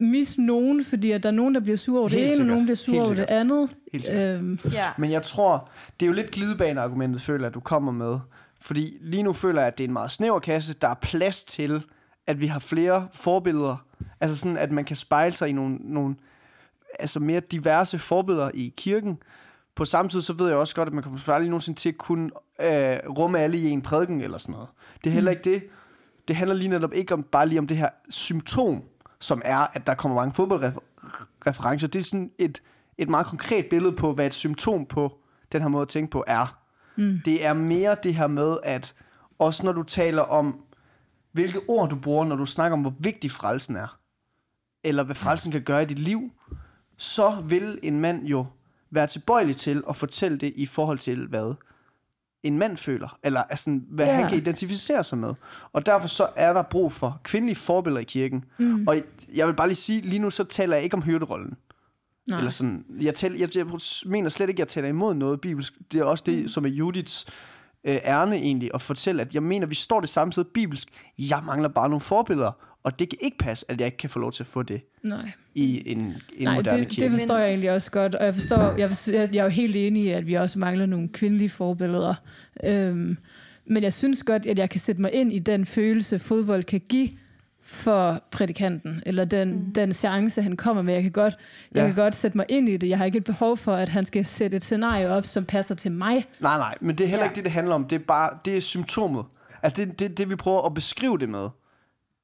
[0.00, 2.64] misse nogen, fordi at der er nogen, der bliver sure over det ene, og nogen
[2.64, 3.70] bliver sure Helt over det andet.
[3.92, 4.10] helt.
[4.12, 4.86] Øhm, ja.
[4.98, 5.68] Men jeg tror,
[6.00, 8.18] det er jo lidt glidebaneargumentet, føler at du kommer med.
[8.60, 10.74] Fordi lige nu føler jeg, at det er en meget snæver kasse.
[10.80, 11.82] Der er plads til,
[12.26, 13.84] at vi har flere forbilleder.
[14.20, 16.14] Altså sådan, at man kan spejle sig i nogle, nogle
[16.98, 19.18] altså mere diverse forbilleder i kirken.
[19.74, 21.98] På samme tid, så ved jeg også godt, at man kommer aldrig nogensinde til at
[21.98, 22.30] kunne
[22.60, 24.68] øh, rumme alle i en prædiken eller sådan noget.
[25.04, 25.62] Det er heller ikke det.
[26.28, 28.82] Det handler lige netop ikke om, bare lige om det her symptom,
[29.20, 31.88] som er, at der kommer mange fodboldreferencer.
[31.88, 32.62] Det er sådan et,
[32.98, 35.18] et meget konkret billede på, hvad et symptom på
[35.52, 36.58] den her måde at tænke på er.
[36.96, 37.20] Mm.
[37.24, 38.94] Det er mere det her med, at
[39.38, 40.60] også når du taler om,
[41.32, 43.98] hvilke ord du bruger, når du snakker om, hvor vigtig frelsen er,
[44.84, 46.30] eller hvad frelsen kan gøre i dit liv,
[46.96, 48.46] så vil en mand jo
[48.90, 51.54] være tilbøjelig til at fortælle det i forhold til, hvad
[52.42, 54.12] en mand føler, eller altså, hvad Ja.
[54.12, 55.34] han kan identificere sig med.
[55.72, 58.44] Og derfor så er der brug for kvindelige forbilleder i kirken.
[58.58, 58.86] Mm.
[58.88, 58.96] Og
[59.34, 61.54] jeg vil bare lige sige, lige nu så taler jeg ikke om hyrderollen.
[62.28, 62.38] nej.
[62.38, 63.66] Eller sådan, jeg, taler, jeg, jeg
[64.06, 65.74] mener slet ikke, at jeg taler imod noget bibelsk.
[65.92, 66.48] Det er også det, mm.
[66.48, 67.26] som er Judiths
[67.86, 70.88] øh, ærne egentlig, at fortælle, at jeg mener, vi står det samme sted bibelsk.
[71.18, 72.50] Jeg mangler bare nogle forbilleder,
[72.86, 74.80] og det kan ikke passe, at jeg ikke kan få lov til at få det
[75.02, 75.30] nej.
[75.54, 77.10] i en, en Nej, moderne det, kirke.
[77.12, 79.76] det forstår jeg egentlig også godt, og jeg forstår, jeg, jeg, jeg er jo helt
[79.76, 82.14] enig i, at vi også mangler nogle kvindelige forbilleder.
[82.64, 83.16] Øhm,
[83.66, 86.80] men jeg synes godt, at jeg kan sætte mig ind i den følelse, fodbold kan
[86.88, 87.08] give
[87.64, 89.72] for prædikanten, eller den, mm.
[89.74, 90.94] den chance, han kommer med.
[90.94, 91.34] Jeg kan, godt,
[91.74, 91.86] jeg Ja.
[91.86, 92.88] kan godt sætte mig ind i det.
[92.88, 95.74] Jeg har ikke et behov for, at han skal sætte et scenarie op, som passer
[95.74, 96.24] til mig.
[96.40, 97.30] Nej, nej, men det er heller Ja.
[97.30, 97.84] ikke det, det handler om.
[97.84, 99.24] Det er bare det er symptomet.
[99.62, 101.48] Altså det, det, det, vi prøver at beskrive det med.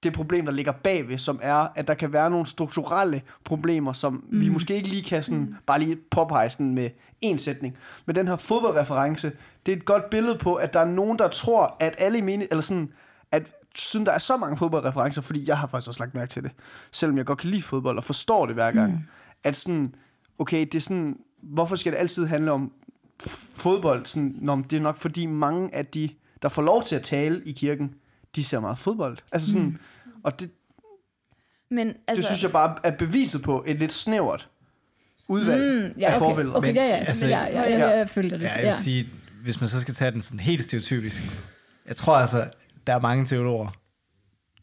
[0.03, 4.13] Det problem, der ligger bagved, som er, at der kan være nogle strukturelle problemer, som
[4.13, 4.41] mm.
[4.41, 5.55] vi måske ikke lige kan sådan, mm.
[5.67, 7.77] bare lige påpege sådan med en sætning.
[8.07, 9.33] Men den her fodboldreference,
[9.67, 12.21] det er et godt billede på, at der er nogen, der tror, at alle i
[12.21, 12.93] mening, eller sådan,
[13.33, 13.43] at
[13.75, 16.53] siden der er så mange fodboldreferencer, fordi jeg har faktisk også lagt mærke til det,
[16.93, 18.99] selvom jeg godt kan lide fodbold og forstår det hver gang, mm.
[19.45, 19.95] at sådan,
[20.39, 22.73] okay, det er sådan, hvorfor skal det altid handle om
[23.55, 24.07] fodbold?
[24.07, 26.09] Sådan, nå, men det er nok fordi mange af de,
[26.43, 27.95] der får lov til at tale i kirken,
[28.37, 29.19] de ser meget fodbold.
[29.33, 29.77] Altså sådan, mm.
[30.25, 30.51] Og det,
[31.71, 34.49] Men det altså, synes jeg bare er beviset på et lidt snævert
[35.29, 36.57] udvalg Mm, ja, af okay, forbilleder.
[36.59, 38.45] okay, ja, ja, altså, ja, ja, ja, ja, jeg følger det.
[38.47, 39.09] Ja, jeg vil sige,
[39.43, 41.23] hvis man så skal tage den sådan helt stereotypisk,
[41.87, 42.51] jeg tror altså,
[42.87, 43.69] der er mange teologer,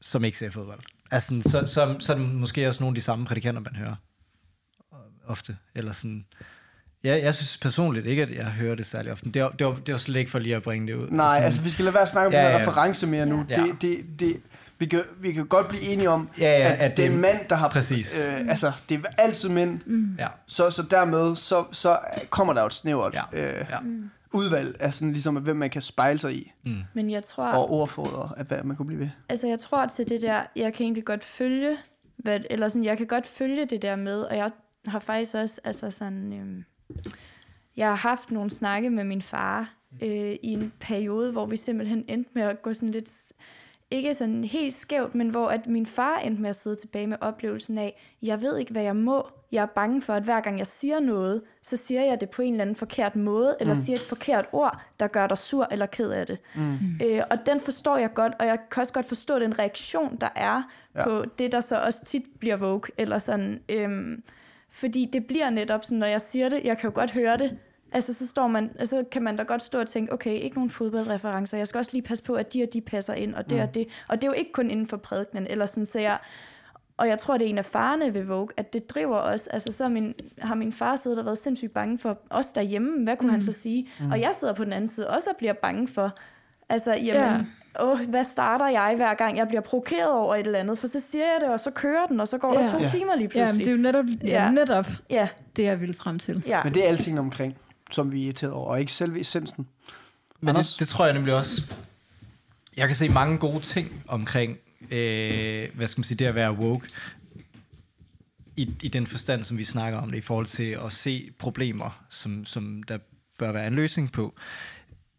[0.02, 0.80] som ikke ser fodbold.
[1.12, 3.76] Altså, sådan, så, så, så er det måske også nogle af de samme prædikanter, man
[3.76, 3.96] hører
[5.28, 5.58] ofte.
[5.76, 6.26] Eller sådan,
[7.04, 9.32] Ja, jeg synes personligt ikke, at jeg hører det særlig ofte.
[9.32, 11.08] Det var, det var, det var slet ikke for lige at bringe det ud.
[11.10, 12.58] Nej, Sådan- altså vi skal lade være at snakke om Ja, ja, ja.
[12.62, 12.62] ja.
[12.70, 13.46] reference mere nu.
[13.50, 13.56] Ja.
[13.56, 14.42] Det, det, det,
[14.80, 17.18] vi, kan, vi kan godt blive enige om, Ja, ja, at, at det er en
[17.22, 17.70] mand, der har...
[17.70, 18.28] Præcis.
[18.28, 19.80] Øh, altså, det er altid mænd.
[19.86, 20.16] Mm.
[20.20, 20.28] Ja.
[20.48, 23.42] Så, så dermed, så, så kommer der jo et snævert Ja.
[23.60, 23.78] øh, Ja.
[24.34, 26.52] udvalg af sådan ligesom, hvem man kan spejle sig i.
[26.94, 27.46] Men jeg tror...
[27.48, 29.10] Og ordfoder af, hvad man kunne blive ved.
[29.30, 31.78] Altså, jeg tror til det der, jeg kan egentlig godt følge,
[32.18, 34.52] hvad, eller sådan, jeg kan godt følge det der med, og jeg
[34.86, 36.64] har faktisk også, altså sådan, øhm,
[37.78, 42.06] jeg har haft nogle snakke med min far øh, i en periode, hvor vi simpelthen
[42.08, 43.10] endte med at gå sådan lidt,
[43.92, 47.18] ikke sådan helt skævt, men hvor at min far endte med at sidde tilbage med
[47.22, 49.28] oplevelsen af, jeg ved ikke, hvad jeg må.
[49.52, 52.42] Jeg er bange for, at hver gang jeg siger noget, så siger jeg det på
[52.42, 55.86] en eller anden forkert måde, eller siger et forkert ord, der gør dig sur eller
[55.86, 56.38] ked af det.
[56.56, 56.78] Mm.
[57.04, 60.30] Øh, og den forstår jeg godt, og jeg kan også godt forstå den reaktion, der
[60.36, 60.64] er
[60.96, 61.04] ja.
[61.04, 64.24] På det, der så også tit bliver woke, eller sådan, øhm,
[64.72, 67.58] fordi det bliver netop sådan, når jeg siger det, jeg kan jo godt høre det,
[67.92, 70.70] altså så står man, altså kan man da godt stå og tænke, okay, ikke nogen
[70.70, 73.58] fodboldreferencer, jeg skal også lige passe på, at de og de passer ind, og det
[73.58, 73.62] mm.
[73.64, 76.18] og det, og det er jo ikke kun inden for prædikenen, eller sådan, så jeg,
[76.98, 79.48] og jeg tror, det er en af farerne ved Vogue, at det driver os.
[79.48, 83.04] Altså, så min, har min far siddet og været sindssygt bange for os derhjemme.
[83.04, 83.32] Hvad kunne mm.
[83.34, 83.88] han så sige?
[84.00, 84.12] Mm.
[84.12, 86.12] Og jeg sidder på den anden side også og bliver bange for,
[86.70, 87.32] altså, jamen, Ja.
[87.34, 87.40] ja.
[87.86, 90.78] åh, hvad starter jeg hver gang, jeg bliver provokeret over et eller andet?
[90.78, 92.66] For så siger jeg det, og så kører den, og så går ja.
[92.66, 92.90] Der to Ja.
[92.90, 93.66] timer lige Ja, men pludselig.
[93.66, 96.44] det er jo netop, ja, netop Ja, det, jeg ville frem til.
[96.48, 96.64] ja.
[96.64, 97.58] Men det er alting omkring,
[97.92, 99.68] som vi er irriteret over, og ikke selve essensen.
[100.42, 100.72] Men Anders?
[100.72, 101.64] det, det tror jeg nemlig også.
[102.78, 106.54] Jeg kan se mange gode ting omkring, øh, hvad skal man sige, det at være
[106.54, 106.88] woke.
[108.56, 112.04] I, I den forstand, som vi snakker om det, i forhold til at se problemer,
[112.10, 112.98] som, som der
[113.38, 114.36] bør være en løsning på.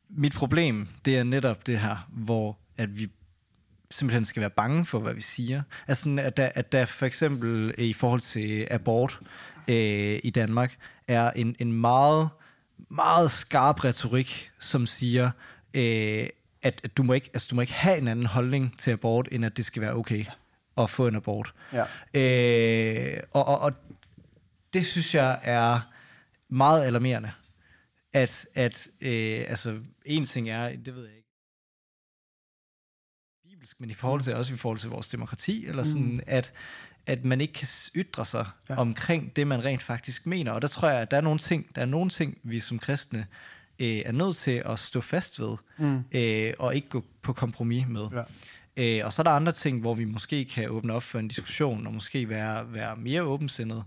[0.08, 3.08] Mit problem, det er netop det her, hvor at vi
[3.90, 5.62] simpelthen skal være bange for, hvad vi siger.
[5.88, 9.20] Altså, sådan, at der, at der for eksempel i forhold til abort
[9.68, 10.76] øh, i Danmark,
[11.08, 12.28] er en, en meget,
[12.88, 15.30] meget skarp retorik, som siger,
[15.74, 16.28] øh,
[16.62, 19.28] at, at du, må ikke, altså, du må ikke have en anden holdning til abort,
[19.32, 20.24] end at det skal være okay
[20.78, 21.54] at få en abort.
[21.72, 21.84] Ja.
[22.14, 23.72] Øh, og, og, og
[24.72, 25.80] det synes jeg er
[26.48, 27.32] meget alarmerende.
[28.12, 31.28] At, at øh, altså, en ting er, det ved jeg ikke,
[33.44, 36.20] bibelsk, men i forhold til, også i forhold til vores demokrati, eller sådan, mm.
[36.26, 36.52] at,
[37.10, 38.76] at man ikke kan ytre sig ja.
[38.76, 40.52] omkring det, man rent faktisk mener.
[40.52, 42.78] Og der tror jeg, at der er nogle ting, der er nogle ting vi som
[42.78, 43.26] kristne
[43.78, 46.00] øh, er nødt til at stå fast ved, Mm.
[46.12, 48.06] øh, og ikke gå på kompromis med.
[48.12, 48.22] Ja.
[48.76, 51.28] Øh, og så er der andre ting, hvor vi måske kan åbne op for en
[51.28, 53.84] diskussion, og måske være, være mere åbensindet.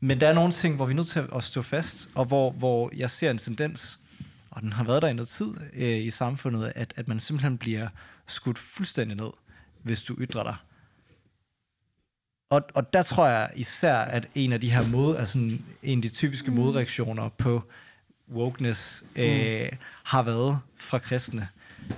[0.00, 2.50] Men der er nogle ting, hvor vi er nødt til at stå fast, og hvor,
[2.50, 4.00] hvor jeg ser en tendens,
[4.50, 7.58] og den har været der i noget tid øh, i samfundet, at, at man simpelthen
[7.58, 7.88] bliver
[8.26, 9.30] skudt fuldstændig ned,
[9.82, 10.56] hvis du ytrer dig.
[12.50, 15.38] Og, og der tror jeg især, at en af de her mod, altså
[15.82, 16.56] en af de typiske mm.
[16.56, 17.62] modreaktioner på
[18.32, 19.68] wokeness øh,
[20.04, 21.48] har været fra kristne.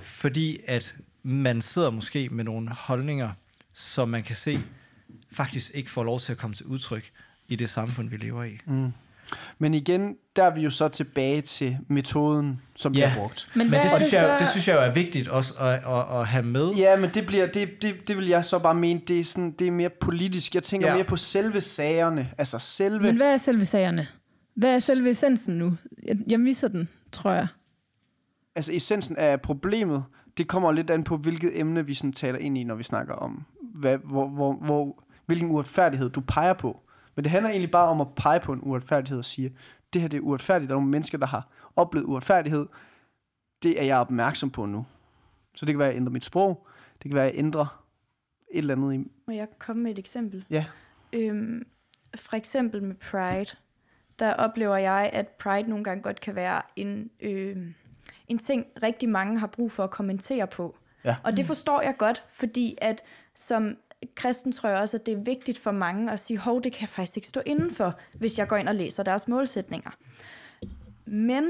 [0.01, 3.31] Fordi at man sidder måske med nogle holdninger,
[3.73, 4.59] som man kan se
[5.31, 7.11] faktisk ikke får lov til at komme til udtryk
[7.47, 8.57] i det samfund, vi lever i.
[8.65, 8.91] Mm.
[9.59, 12.97] Men igen, der er vi jo så tilbage til metoden, som Ja.
[13.11, 13.49] bliver brugt.
[13.55, 14.43] Men, Men det synes, jeg, jo- så?
[14.43, 16.71] det synes jeg jo er vigtigt også at, at, at have med.
[16.73, 19.51] Ja, men det, bliver, det, det, det vil jeg så bare mene, det er, sådan,
[19.51, 20.55] det er mere politisk.
[20.55, 20.87] Jeg tænker.
[20.87, 20.95] Ja.
[20.95, 22.29] mere på selve sagerne.
[22.37, 22.99] Altså selve...
[22.99, 24.07] Men hvad er selve sagerne?
[24.55, 25.73] Hvad er selve essensen nu?
[26.07, 27.47] Jeg, jeg misser den, tror jeg.
[28.55, 30.03] altså essensen af problemet,
[30.37, 33.13] det kommer lidt an på, hvilket emne vi sådan taler ind i, når vi snakker
[33.13, 33.43] om,
[33.75, 36.79] hvad, hvor, hvor, hvor, hvilken uretfærdighed du peger på.
[37.15, 39.55] Men det handler egentlig bare om at pege på en uretfærdighed og sige,
[39.93, 40.69] det her det er uretfærdigt.
[40.69, 42.67] Der er nogle mennesker, der har oplevet uretfærdighed.
[43.63, 44.85] Det er jeg opmærksom på nu.
[45.55, 46.67] Så det kan være, at jeg ændrer mit sprog.
[46.93, 47.83] Det kan være, at jeg ændrer
[48.51, 49.11] et eller andet i...
[49.27, 50.45] Må jeg komme med et eksempel?
[50.49, 50.65] Ja.
[51.13, 51.65] Øhm,
[52.15, 53.55] for eksempel med Pride,
[54.19, 57.73] der oplever jeg, at Pride nogle gange godt kan være en, øhm,
[58.27, 60.77] en ting, rigtig mange har brug for at kommentere på.
[61.03, 61.15] Ja.
[61.23, 63.01] Og det forstår jeg godt, fordi at
[63.35, 63.77] som
[64.15, 66.81] kristen tror jeg også, at det er vigtigt for mange at sige, hov, det kan
[66.81, 69.91] jeg faktisk ikke stå indenfor, hvis jeg går ind og læser deres målsætninger.
[71.05, 71.49] Men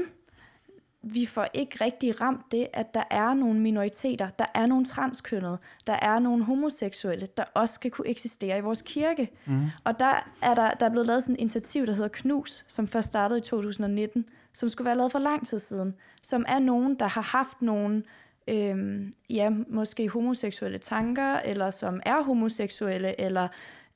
[1.06, 5.58] vi får ikke rigtig ramt det, at der er nogle minoriteter, der er nogle transkønnede,
[5.86, 9.30] der er nogle homoseksuelle, der også skal kunne eksistere i vores kirke.
[9.46, 9.66] Mm.
[9.84, 12.86] Og der er der, der er blevet lavet sådan et initiativ, der hedder KNUS, som
[12.86, 16.94] først startede i 2019, som skulle være lavet for lang tid siden, som er nogen,
[16.94, 18.02] der har haft nogle,
[18.48, 23.48] øhm, ja, måske homoseksuelle tanker, eller som er homoseksuelle, eller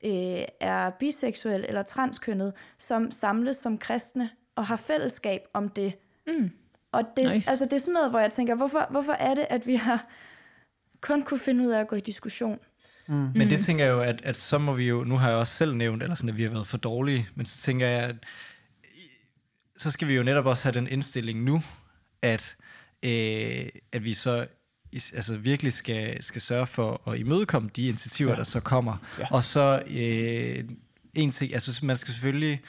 [0.05, 5.93] øh, er biseksuelle, eller transkønnede, som samles som kristne og har fællesskab om det.
[6.27, 6.51] Mm.
[6.91, 7.49] Og det, Nice.
[7.49, 10.07] altså, det er sådan noget, hvor jeg tænker, hvorfor, hvorfor er det, at vi har
[11.01, 12.59] kun kunne finde ud af at gå i diskussion?
[13.35, 15.53] Men det tænker jeg jo, at, at så må vi jo, nu har jeg også
[15.53, 18.15] selv nævnt, eller sådan, at vi har været for dårlige, men så tænker jeg, at
[19.77, 21.61] så skal vi jo netop også have den indstilling nu,
[22.21, 22.55] at,
[23.03, 24.47] øh, at vi så
[24.93, 28.37] altså virkelig skal, skal sørge for at imødekomme de initiativer, ja.
[28.37, 28.97] der så kommer.
[29.19, 29.25] Ja.
[29.31, 30.63] Og så øh,
[31.13, 32.61] en ting, altså man skal selvfølgelig,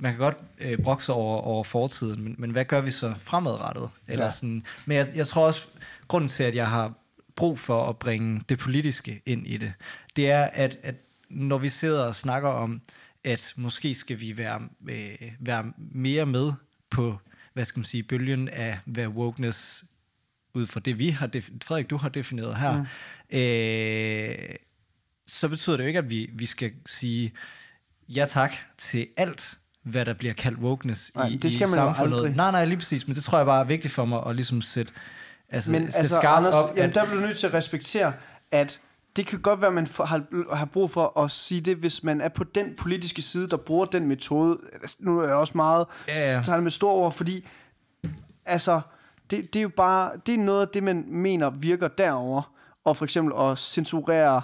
[0.00, 3.14] man kan godt øh, brokke sig over, over fortiden, men, men hvad gør vi så
[3.18, 3.90] fremadrettet?
[4.08, 4.30] Eller Ja.
[4.30, 5.66] sådan, men jeg, jeg tror også,
[6.08, 6.92] grunden til, at jeg har
[7.36, 9.72] brug for at bringe det politiske ind i det,
[10.16, 10.94] det er, at, at
[11.28, 12.80] når vi sidder og snakker om,
[13.24, 16.52] at måske skal vi være, øh, være mere med
[16.90, 17.18] på,
[17.52, 19.84] hvad skal man sige, bølgen af, hvad wokeness
[20.54, 23.38] ud fra det, vi har defineret, Frederik, du har defineret her, mm.
[23.38, 24.54] øh,
[25.26, 27.32] så betyder det jo ikke, at vi, vi skal sige
[28.08, 31.74] ja tak til alt, hvad der bliver kaldt wokeness Nej, i, det skal i man
[31.74, 32.14] samfundet.
[32.14, 32.36] aldrig.
[32.36, 34.62] Nej, nej, lige præcis, men det tror jeg bare er vigtigt for mig at ligesom
[34.62, 34.92] sætte,
[35.48, 37.54] altså, Men sætte altså, skarpt Anders, op, jamen, at, der bliver du nødt til at
[37.54, 38.12] respektere,
[38.50, 38.80] at
[39.16, 42.20] det kan godt være, at man har, har brug for at sige det, hvis man
[42.20, 44.58] er på den politiske side, der bruger den metode.
[44.72, 46.42] Altså, Nu er jeg også meget Ja, ja.
[46.42, 47.48] tager det med stor ord, fordi
[48.46, 48.80] altså,
[49.30, 52.52] det, det er jo bare, det er noget af det, man mener virker derover
[52.84, 54.42] og for eksempel at censurere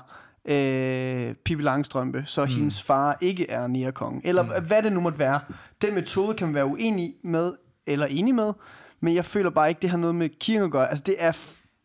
[0.48, 2.50] øh, Pippi Langstrømpe, så mm.
[2.50, 4.66] hendes far ikke er nærkongen, eller mm.
[4.66, 5.40] hvad det nu måtte være.
[5.83, 7.52] Den metode kan man være uenig med,
[7.87, 8.52] eller enig med,
[9.00, 10.88] men jeg føler bare ikke, det har noget med kirken at gøre.
[10.88, 11.33] Altså, det er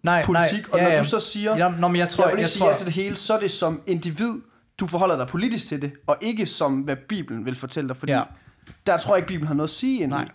[0.04, 0.98] nej, politik, nej, og ja, når ja.
[0.98, 2.76] du så siger, Ja, nå, men jeg tror, jeg vil ikke jeg sige tror, ja
[2.76, 4.34] til det hele, så er det som individ,
[4.80, 8.12] du forholder dig politisk til det, og ikke som, hvad Bibelen vil fortælle dig, fordi
[8.12, 8.18] Ja.
[8.18, 8.24] ja.
[8.86, 10.18] der tror jeg ikke, Bibelen har noget at sige endnu.
[10.18, 10.28] Nej.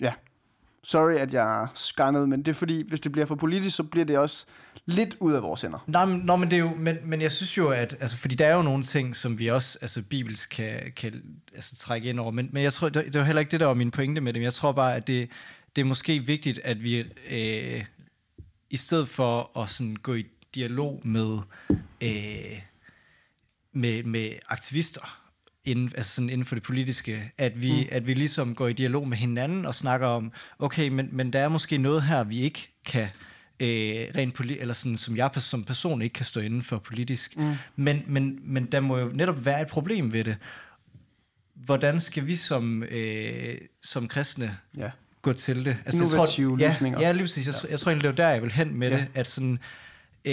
[0.00, 0.12] Ja.
[0.84, 4.04] Sorry, at jeg skannede, men det er fordi, hvis det bliver for politisk, så bliver
[4.04, 4.46] det også
[4.86, 5.84] lidt ud af vores hænder.
[5.86, 8.34] Nej, men, nå, men det er jo, men, men jeg synes jo, at, altså, fordi
[8.34, 11.22] der er jo nogle ting, som vi også, altså bibelsk kan, kan
[11.54, 13.66] altså, trække ind over, men, men jeg tror, det, det var heller ikke det, der
[13.66, 15.30] var min pointe med det, men jeg tror bare, at det,
[15.76, 17.84] det er måske vigtigt, at vi, øh,
[18.70, 21.38] i stedet for at sådan gå i dialog med,
[22.02, 22.60] øh,
[23.72, 25.22] med, med aktivister,
[25.64, 27.88] inden, altså sådan inden for det politiske, at vi, mm.
[27.90, 31.38] at vi ligesom går i dialog med hinanden og snakker om, okay, men, men der
[31.38, 33.08] er måske noget her, vi ikke kan
[33.60, 37.36] øh, rent poli- eller sådan, som jeg som person ikke kan stå inden for politisk.
[37.36, 37.54] Mm.
[37.76, 40.36] Men, men, men der må jo netop være et problem ved det.
[41.54, 44.90] Hvordan skal vi som, øh, som kristne Ja.
[45.22, 45.76] Gå til det?
[45.84, 47.00] Altså, Innovative ja, løsninger.
[47.00, 47.46] Ja, lige præcis.
[47.46, 47.70] Jeg, ja.
[47.70, 48.96] jeg tror egentlig, det var der, jeg vil hen med Ja.
[48.96, 49.00] ja.
[49.02, 49.58] det, at sådan,
[50.24, 50.32] øh,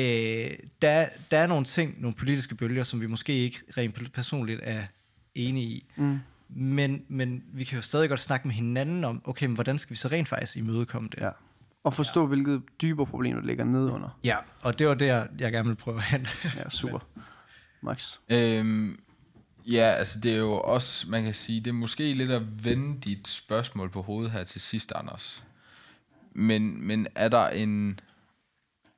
[0.81, 4.81] der, der er nogle ting, nogle politiske bølger, som vi måske ikke rent personligt er
[5.35, 5.85] enige i.
[5.95, 6.19] Mm.
[6.49, 9.89] Men, men vi kan jo stadig godt snakke med hinanden om, okay, men hvordan skal
[9.91, 11.21] vi så rent faktisk imødekomme det?
[11.21, 11.29] ja.
[11.83, 12.27] Og forstå, ja.
[12.27, 14.19] hvilket dybere problem, der ligger nedenunder.
[14.23, 16.27] ja og det var der, jeg gerne vil prøve hen.
[16.57, 16.99] Ja, super.
[17.83, 18.17] Max.
[18.31, 18.99] Øhm,
[19.65, 23.01] ja, altså det er jo også, man kan sige, det er måske lidt at vende
[23.01, 25.43] dit spørgsmål på hovedet her til sidst, Anders.
[26.31, 27.99] Men, men er der en,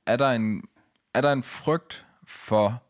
[0.06, 0.63] er der en,
[1.13, 2.84] er der en frygt for,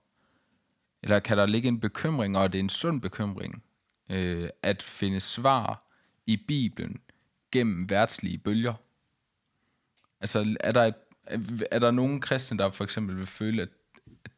[1.04, 3.64] eller kan der ligge en bekymring, og det er en sund bekymring,
[4.10, 5.84] øh, at finde svar
[6.26, 7.02] i Bibelen
[7.52, 8.74] gennem værtslige bølger?
[10.22, 10.96] Altså er der, et,
[11.72, 13.70] er der nogen kristne, der for eksempel vil føle, at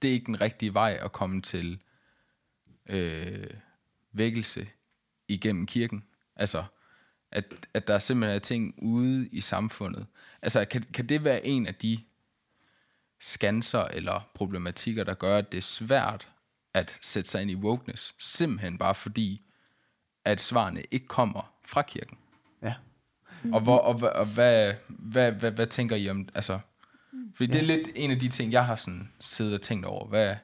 [0.01, 1.79] det er ikke den rigtige vej at komme til
[2.89, 3.49] øh,
[4.11, 4.67] vækkelse
[5.27, 6.03] igennem kirken?
[6.35, 6.63] Altså,
[7.31, 10.05] at, at der simpelthen er ting ude i samfundet.
[10.41, 11.99] Altså, kan, kan det være en af de
[13.19, 16.27] skanser eller problematikker, der gør, at det er svært
[16.73, 19.45] at sætte sig ind i wokeness, simpelthen bare fordi,
[20.25, 22.17] at svarene ikke kommer fra kirken?
[22.61, 22.73] Ja.
[23.53, 26.59] Og, hvor, og, og, og hvad, hvad, hvad, hvad tænker I om, altså,
[27.35, 30.07] fordi det er lidt en af de ting, jeg har sådan siddet og tænkt over.
[30.07, 30.35] Hvad,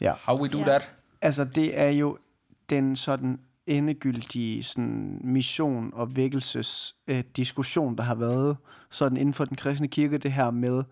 [0.00, 0.12] Ja.
[0.18, 0.64] how we do Ja.
[0.64, 0.92] that?
[1.22, 2.18] Altså, det er jo
[2.70, 8.56] den sådan endegyldige sådan, mission og vækkelses øh, diskussion, der har været
[8.90, 10.84] sådan inden for den kristne kirke, det her med,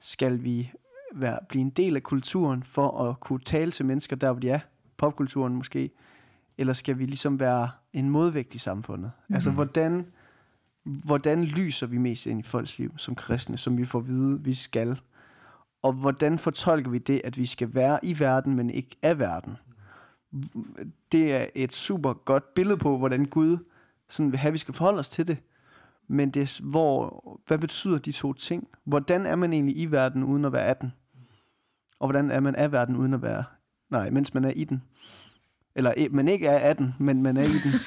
[0.00, 0.72] skal vi
[1.14, 4.50] være, blive en del af kulturen for at kunne tale til mennesker der, hvor de
[4.50, 4.58] er,
[4.96, 5.90] popkulturen måske,
[6.58, 9.12] eller skal vi ligesom være en modvægt i samfundet?
[9.28, 9.34] Mm.
[9.34, 10.06] Altså, hvordan,
[10.84, 14.40] hvordan lyser vi mest ind i folks liv som kristne, som vi får at vide,
[14.44, 15.00] vi skal?
[15.84, 19.56] Og hvordan fortolker vi det, at vi skal være i verden, men ikke af verden?
[21.12, 23.58] Det er et super godt billede på, hvordan Gud
[24.08, 25.38] sådan vil have, at vi skal forholde os til det.
[26.08, 28.68] Men det, er, hvor, hvad betyder de to ting?
[28.84, 30.92] Hvordan er man egentlig i verden, uden at være af den?
[32.00, 33.44] Og hvordan er man af verden, uden at være...
[33.90, 34.82] Nej, mens man er i den.
[35.74, 37.72] Eller eh, man ikke er af den, men man er i den.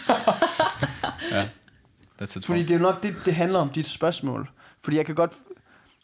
[2.21, 4.49] That's it Fordi det er nok det, det handler om, dit spørgsmål.
[4.81, 5.33] Fordi jeg kan godt,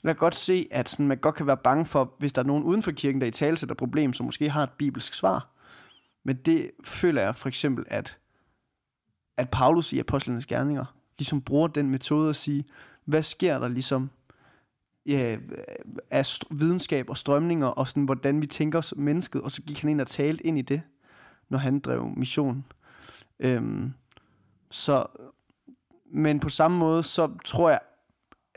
[0.03, 2.45] jeg kan godt se, at sådan, man godt kan være bange for, hvis der er
[2.45, 5.49] nogen uden for kirken, der i tale sætter problem, som måske har et bibelsk svar.
[6.23, 8.17] Men det føler jeg for eksempel, at,
[9.37, 10.85] at Paulus i Apostlenes Gerninger
[11.17, 12.65] ligesom bruger den metode at sige,
[13.05, 14.09] hvad sker der ligesom
[15.05, 15.37] ja,
[16.11, 19.81] af st- videnskab og strømninger, og sådan, hvordan vi tænker os mennesket, og så gik
[19.81, 20.81] han ind og talte ind i det,
[21.49, 22.65] når han drev mission.
[23.39, 23.93] Øhm,
[24.71, 25.05] så,
[26.13, 27.79] men på samme måde, så tror jeg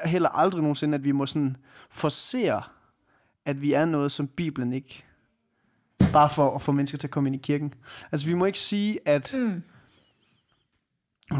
[0.05, 1.57] heller aldrig nogensinde, at vi må sådan
[1.90, 2.62] forsere,
[3.44, 5.05] at vi er noget, som Bibelen ikke
[6.12, 7.74] bare for at få mennesker til at komme ind i kirken.
[8.12, 9.62] Altså, vi må ikke sige, at Mm.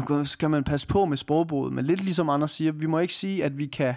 [0.09, 3.13] nu skal man passe på med sprogbruget, men lidt ligesom andre siger, vi må ikke
[3.13, 3.95] sige, at vi kan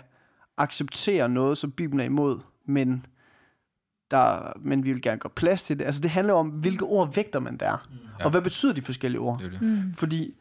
[0.58, 3.06] acceptere noget, som Bibelen er imod, men,
[4.10, 5.84] der, men vi vil gerne gøre plads til det.
[5.84, 7.88] Altså, det handler om, hvilke ord vægter man der,
[8.18, 8.24] Ja.
[8.24, 9.38] og hvad betyder de forskellige ord?
[9.40, 9.62] Det det.
[9.62, 9.94] Mm.
[9.94, 10.34] Fordi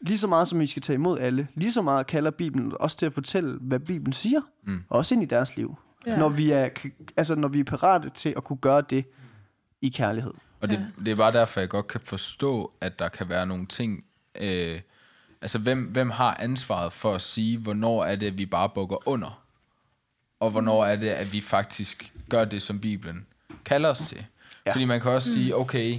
[0.00, 2.96] lige så meget som vi skal tage imod alle, lige så meget kalder Bibelen også
[2.96, 4.84] til at fortælle, hvad Bibelen siger, Mm.
[4.88, 5.78] også ind i deres liv.
[6.06, 6.16] Ja.
[6.16, 6.68] Når, vi er,
[7.16, 9.04] altså, når vi er parate til at kunne gøre det
[9.82, 10.32] i kærlighed.
[10.60, 13.66] Og det, det er bare derfor, jeg godt kan forstå, at der kan være nogle
[13.66, 14.04] ting...
[14.40, 14.80] Øh,
[15.42, 19.08] altså, hvem, hvem har ansvaret for at sige, hvornår er det, at vi bare bukker
[19.08, 19.42] under?
[20.40, 23.26] Og hvornår er det, at vi faktisk gør det, som Bibelen
[23.64, 24.16] kalder os til?
[24.18, 24.24] Ja.
[24.66, 24.72] Ja.
[24.72, 25.98] Fordi man kan også sige, okay...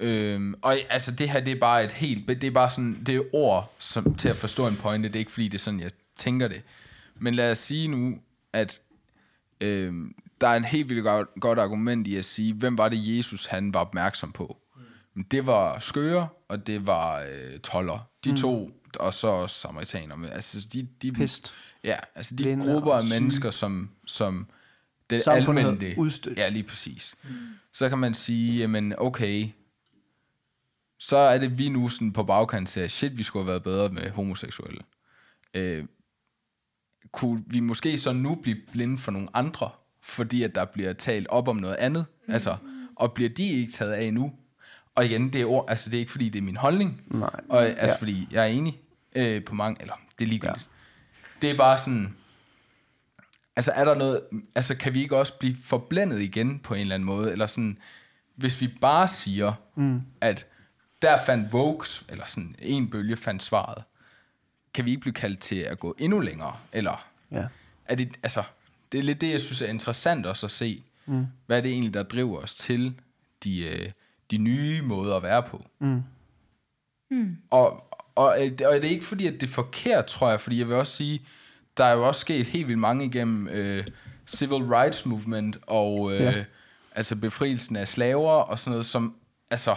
[0.00, 2.28] Øhm, og altså, det her, det er bare et helt...
[2.28, 3.02] Det er bare sådan...
[3.06, 5.08] Det er ord som, til at forstå en pointe.
[5.08, 6.62] Det er ikke, fordi det er sådan, jeg tænker det.
[7.20, 8.18] Men lad os sige nu,
[8.52, 8.80] at
[9.60, 9.92] øh,
[10.40, 13.46] der er en helt vildt godt, godt argument i at sige, hvem var det Jesus
[13.46, 14.56] han var opmærksom på?
[15.14, 15.24] Mm.
[15.24, 18.08] Det var skøre, og det var øh, toller.
[18.24, 18.36] De mm.
[18.36, 18.70] to,
[19.00, 20.30] og så også samaritanere.
[20.30, 21.54] Altså, de, de, Pest.
[21.84, 24.46] Ja, altså de Blinde grupper af mennesker, som, som
[25.10, 25.98] det almindelige...
[25.98, 26.38] udstødt.
[26.38, 27.14] Ja, lige præcis.
[27.24, 27.30] Mm.
[27.72, 29.48] Så kan man sige, jamen okay,
[30.98, 33.88] så er det vi nu sådan på bagkant at shit, vi skulle have været bedre
[33.88, 34.80] med homoseksuelle.
[35.54, 35.84] Øh,
[37.12, 39.70] kunne vi måske så nu blive blinde for nogle andre,
[40.02, 42.32] fordi at der bliver talt op om noget andet, mm.
[42.34, 42.56] altså,
[42.96, 44.32] og bliver de ikke taget af nu?
[44.94, 47.30] Og igen, det er, ord, altså, det er ikke fordi, det er min holdning, Nej.
[47.48, 47.96] og, altså, Ja.
[47.98, 48.80] fordi jeg er enig
[49.16, 50.68] øh, på mange, eller det er ligegyldigt.
[51.42, 51.46] Ja.
[51.46, 52.14] Det er bare sådan,
[53.56, 54.20] altså er der noget,
[54.54, 57.78] altså kan vi ikke også blive forblændet igen på en eller anden måde, eller sådan,
[58.36, 60.00] hvis vi bare siger, mm.
[60.20, 60.46] at
[61.02, 63.84] der fandt Vokes, eller sådan en bølge fandt svaret,
[64.74, 67.44] kan vi ikke blive kaldt til at gå endnu længere, eller Ja.
[67.84, 68.42] er det, altså,
[68.92, 71.26] det er lidt det, jeg synes er interessant også at se, mm.
[71.46, 72.94] hvad er det egentlig, der driver os til
[73.44, 73.90] de, øh,
[74.30, 75.66] de nye måder at være på.
[75.78, 76.02] Mm.
[77.50, 77.84] Og,
[78.14, 80.68] og, øh, og det er ikke fordi, at det er forkert, tror jeg, fordi jeg
[80.68, 81.22] vil også sige,
[81.76, 83.86] der er jo også sket helt vildt mange igennem øh,
[84.26, 86.44] civil rights movement og øh, ja.
[86.92, 89.14] altså befrielsen af slaver og sådan noget, som
[89.50, 89.76] altså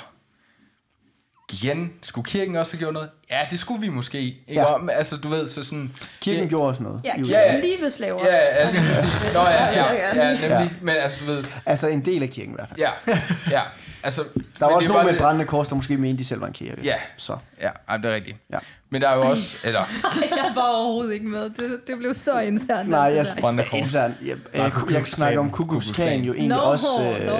[1.54, 3.10] igen, skulle kirken også have gjort noget?
[3.30, 4.20] Ja, det skulle vi måske.
[4.22, 4.44] Ikke?
[4.48, 4.62] Ja.
[4.62, 4.92] Ja.
[4.92, 5.92] Altså, du ved, så sådan...
[6.22, 7.02] Kirken det, gjorde også noget.
[7.06, 7.34] Ja, USA.
[7.34, 7.60] Ja, ja.
[7.60, 8.26] liveslaver.
[8.26, 9.34] Ja, ja, lige præcis.
[9.34, 10.50] Nå, ja, ja, ja, nemlig.
[10.50, 10.62] Ja.
[10.62, 10.70] Ja.
[10.82, 11.44] Men altså, du ved...
[11.66, 12.80] Altså en del af kirken i hvert fald.
[12.80, 13.18] Ja,
[13.52, 13.62] ja.
[14.04, 14.24] Altså,
[14.60, 16.54] Der var også nogen med det, brændende kors, der måske mente, de selv var en
[16.54, 16.82] kirke.
[16.84, 16.96] Ja.
[17.18, 17.38] Så.
[17.62, 18.38] Ja, ej, det er rigtigt.
[18.54, 18.58] Ja.
[18.90, 19.56] Men der er jo også...
[19.64, 19.80] Eller,
[20.38, 21.42] jeg var overhovedet ikke med.
[21.42, 22.90] Det, det blev så internt.
[22.90, 23.26] Nej, jeg.
[23.42, 23.80] Brændende kors.
[23.80, 26.22] intern, jeg, jeg, jeg, jeg snakker om Ku Klux Klux Klan Klan.
[26.24, 27.34] jo egentlig Nå, også, øh, nå,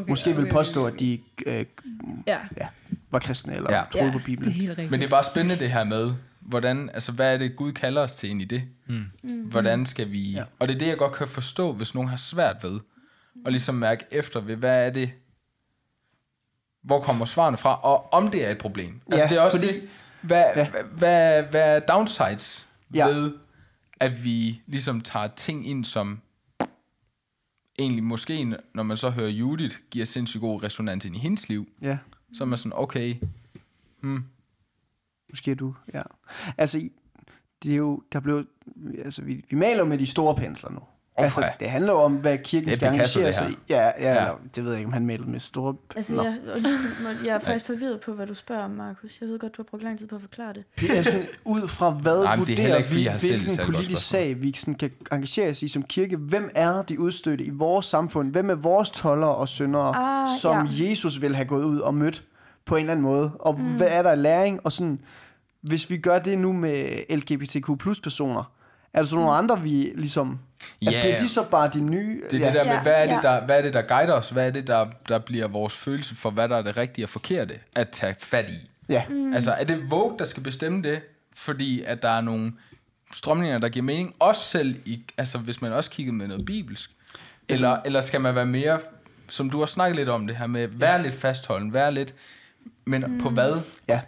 [0.00, 0.52] okay, måske vil okay.
[0.52, 1.64] påstå, at de øh,
[2.26, 2.66] Ja, ja,
[3.12, 3.82] var kristne eller Ja.
[3.92, 4.52] troede ja på det er Bibelen.
[4.52, 4.90] helt rigtigt.
[4.90, 8.00] Men det er bare spændende det her med, hvordan, altså hvad er det Gud kalder
[8.02, 8.62] os til ind i det?
[8.88, 9.04] Mm.
[9.50, 10.44] Hvordan skal vi, Ja.
[10.58, 12.80] og det er det jeg godt kan forstå, hvis nogen har svært ved,
[13.44, 15.12] og ligesom mærke efter ved, hvad er det,
[16.84, 19.00] hvor kommer svarene fra, og om det er et problem.
[19.12, 19.88] Altså Ja, det er også fordi- det,
[20.22, 20.70] hvad, Ja.
[20.70, 23.06] hvad, hvad, hvad er downsides ja.
[23.08, 23.32] ved,
[24.00, 26.20] at vi ligesom tager ting ind, som
[27.78, 31.68] egentlig måske, når man så hører Judith, giver sindssygt god resonans ind i hendes liv,
[31.82, 31.98] Ja,
[32.34, 33.14] så er man sådan, okay,
[34.00, 34.24] hmm.
[35.30, 36.02] måske er du, ja.
[36.58, 36.88] Altså,
[37.62, 38.46] det er jo, der blev,
[38.98, 40.80] altså, vi, vi maler med de store pensler nu.
[41.16, 43.48] Oh, altså, det handler jo om, hvad kirken skal det sig her.
[43.48, 43.56] i.
[43.68, 45.74] Ja, ja, det ved jeg ikke, om han malede med store...
[45.96, 46.22] Altså, Nå.
[46.22, 46.36] jeg,
[47.24, 49.18] jeg er faktisk forvirret på, hvad du spørger om, Markus.
[49.20, 50.64] Jeg ved godt, du har brugt lang tid på at forklare det.
[50.80, 54.52] Det er sådan, ud fra hvad Nej, er vurderer ikke, vi, hvilken politisk sag, vi
[54.56, 56.16] sådan kan engagere os i som kirke.
[56.16, 58.30] Hvem er de udstødte i vores samfund?
[58.30, 60.90] Hvem er vores toller og syndere, Ah, som ja.
[60.90, 62.24] Jesus vil have gået ud og mødt
[62.66, 63.32] på en eller anden måde?
[63.40, 63.76] Og mm.
[63.76, 64.60] hvad er der læring?
[64.64, 65.00] Og sådan,
[65.62, 68.52] hvis vi gør det nu med LGBTQ plus personer,
[68.94, 70.38] er der så nogle andre, vi ligesom...
[70.82, 70.90] Ja.
[70.92, 71.02] Yeah.
[71.02, 72.22] Bliver de så bare de nye?
[72.30, 72.46] Det er ja.
[72.46, 73.34] det der med, Ja, hvad er det, ja.
[73.34, 74.30] der, hvad er det, der guider os?
[74.30, 77.08] Hvad er det, der, der bliver vores følelse for, hvad der er det rigtige og
[77.08, 78.68] forkerte at tage fat i?
[78.88, 79.32] Ja, Mm.
[79.34, 81.00] Altså, er det Vogue, der skal bestemme det?
[81.36, 82.52] Fordi at der er nogle
[83.14, 86.90] strømninger, der giver mening, også selv i, altså hvis man også kigger med noget bibelsk.
[87.48, 88.78] Eller, eller skal man være mere,
[89.28, 92.14] som du har snakket lidt om det her med, være lidt fastholden, være lidt,
[92.84, 93.18] men mm.
[93.20, 93.60] på hvad?
[93.88, 94.00] ja.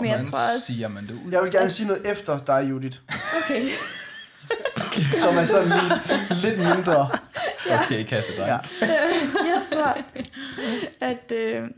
[0.00, 1.32] Men jeg tror også- siger man det ud?
[1.32, 2.98] Jeg vil gerne sige noget efter dig, Judith.
[3.44, 3.68] Okay.
[5.16, 5.94] Som er sådan lige,
[6.44, 7.10] lidt mindre.
[7.72, 8.46] Okay, kasse dig.
[8.46, 8.86] Ja.
[9.52, 9.96] jeg tror,
[11.00, 11.32] at...
[11.32, 11.70] Øh,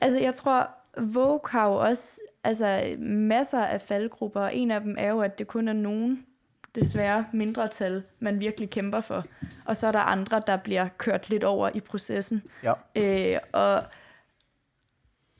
[0.00, 4.96] altså, jeg tror, Vogue har jo også altså, masser af faldgrupper, og en af dem
[4.98, 6.26] er jo, at det kun er nogen,
[6.74, 9.24] desværre mindretal, man virkelig kæmper for.
[9.64, 12.42] Og så er der andre, der bliver kørt lidt over i processen.
[12.62, 12.72] Ja.
[12.94, 13.84] Øh, og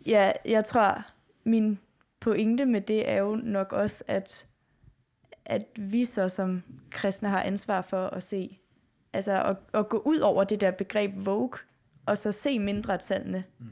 [0.07, 1.05] ja, jeg tror,
[1.45, 1.79] min
[2.21, 4.47] pointe med det er jo nok også, at,
[5.47, 8.59] at vi så som kristne har ansvar for at se,
[9.13, 11.59] altså at, at gå ud over det der begreb Vogue,
[12.07, 13.67] og så se mindretallene mm.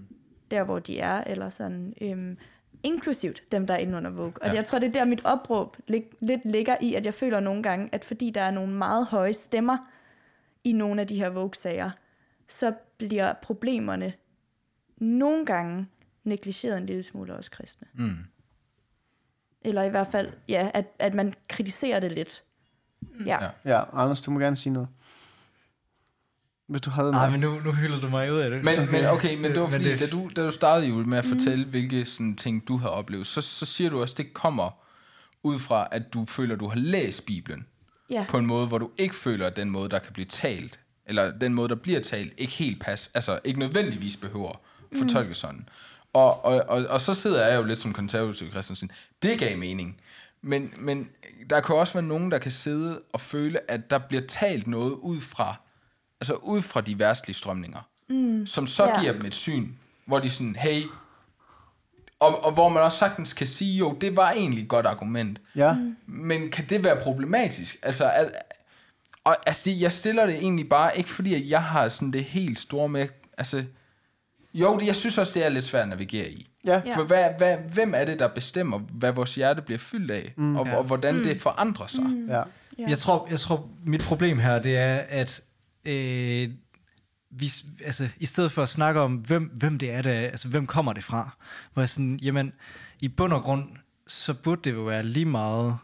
[0.50, 2.38] der, hvor de er, eller sådan, øhm,
[2.82, 4.32] inklusivt dem, der er inde under Vogue.
[4.42, 4.54] Og Ja.
[4.54, 7.62] jeg tror, det er der, mit opråb lig, lidt ligger i, at jeg føler nogle
[7.62, 9.78] gange, at fordi der er nogle meget høje stemmer
[10.64, 11.90] i nogle af de her Vogue-sager,
[12.48, 14.12] så bliver problemerne
[14.96, 15.86] nogle gange
[16.24, 17.86] negligeret en lille smule os kristne.
[17.94, 18.16] Mm.
[19.64, 22.42] Eller i hvert fald, ja, at, at man kritiserer det lidt.
[23.26, 23.38] Ja.
[23.44, 23.50] Ja.
[23.76, 24.88] Ja, Anders, du må gerne sige noget.
[26.66, 27.40] Hvis du havde Nej, noget.
[27.40, 28.64] men nu, nu hylder du mig ud af det.
[28.64, 31.18] Men, men okay, men det var fordi, det- da du, da du startede jo med
[31.18, 31.70] at fortælle, mm.
[31.70, 34.70] hvilke sådan, ting du har oplevet, så, så siger du også, det kommer
[35.42, 37.66] ud fra, at du føler, du har læst Bibelen
[38.10, 38.26] ja.
[38.28, 41.38] på en måde, hvor du ikke føler, at den måde, der kan blive talt, eller
[41.38, 44.60] den måde, der bliver talt, ikke helt pas, altså ikke nødvendigvis behøver
[44.98, 45.68] fortolkes sådan.
[46.12, 48.90] Og, og, og, og så sidder jeg jo lidt som konservativ Christensen.
[49.22, 50.00] Det gav mening.
[50.42, 51.08] Men, men
[51.50, 54.90] der kan også være nogen, der kan sidde og føle, at der bliver talt noget
[54.92, 55.54] ud fra,
[56.20, 58.46] altså ud fra de værstlige strømninger, mm.
[58.46, 59.00] som så Ja.
[59.00, 59.68] giver dem et syn,
[60.06, 60.82] hvor de sådan, hey,
[62.20, 65.40] og, og hvor man også sagtens kan sige, jo, det var egentlig et godt argument,
[65.54, 67.76] Ja, men kan det være problematisk?
[67.82, 68.32] Altså, at,
[69.24, 72.24] og, altså det, jeg stiller det egentlig bare, ikke fordi at jeg har sådan det
[72.24, 73.08] helt store med,
[73.38, 73.64] altså,
[74.54, 76.46] jo, det, jeg synes også, det er lidt svært at navigere i.
[76.86, 76.96] ja.
[76.96, 80.56] For hvad, hvad, hvem er det, der bestemmer, hvad vores hjerte bliver fyldt af, mm,
[80.56, 80.76] og, Ja.
[80.76, 81.22] og hvordan mm.
[81.22, 82.04] det forandrer sig?
[82.04, 82.28] Mm.
[82.28, 82.42] ja.
[82.78, 85.42] Jeg tror, jeg tror, mit problem her, det er, at
[85.84, 86.48] øh,
[87.30, 87.52] vi,
[87.84, 90.92] altså, i stedet for at snakke om, hvem, hvem det er, der, altså, hvem kommer
[90.92, 91.36] det fra,
[91.72, 92.52] hvor jeg sådan, jamen,
[93.00, 93.64] i bund og grund,
[94.06, 95.76] så burde det jo være lige meget,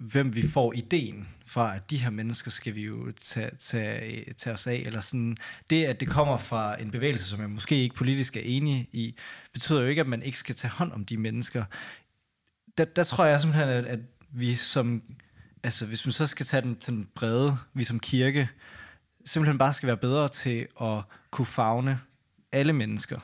[0.00, 4.54] hvem vi får ideen fra, at de her mennesker skal vi jo tage, tage, tage
[4.54, 5.36] os af, eller sådan,
[5.70, 9.16] det, at det kommer fra en bevægelse, som jeg måske ikke politisk er enig i,
[9.52, 11.64] betyder jo ikke, at man ikke skal tage hånd om de mennesker.
[12.78, 13.98] Der, der tror jeg simpelthen, at, at
[14.30, 15.02] vi som,
[15.62, 18.48] altså hvis man så skal tage den til den brede, vi som kirke,
[19.24, 22.00] simpelthen bare skal være bedre til at kunne fagne
[22.52, 23.20] alle mennesker.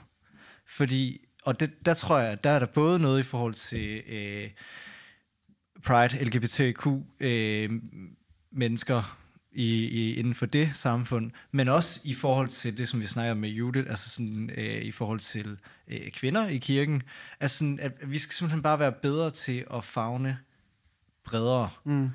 [0.66, 4.50] Fordi, og det, der tror jeg, der er der både noget i forhold til øh,
[5.84, 6.86] Pride, LGBTQ,
[7.20, 7.70] øh,
[8.50, 9.18] mennesker
[9.52, 13.34] i, i, inden for det samfund, men også i forhold til det, som vi snakker
[13.34, 17.02] med Judith, altså sådan, øh, i forhold til øh, kvinder i kirken,
[17.40, 20.38] altså sådan, at vi skal simpelthen bare være bedre til at fagne
[21.24, 21.70] bredere.
[21.84, 22.10] Mm.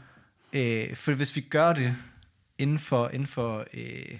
[0.53, 1.95] Øh, for hvis vi gør det
[2.57, 4.17] inden for, inden for øh,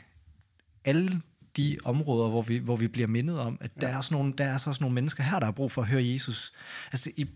[0.86, 1.22] alle
[1.58, 4.46] de områder, hvor vi, hvor vi bliver mindet om, at der, er også nogle, der
[4.46, 6.54] er så også nogle mennesker her, der har brug for at høre Jesus.
[6.92, 7.28] Altså, i,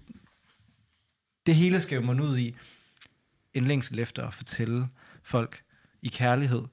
[1.45, 2.55] det hele skal jo munde ud i
[3.57, 4.87] en længsel efter at fortælle
[5.23, 5.63] folk
[6.01, 6.63] i kærlighed,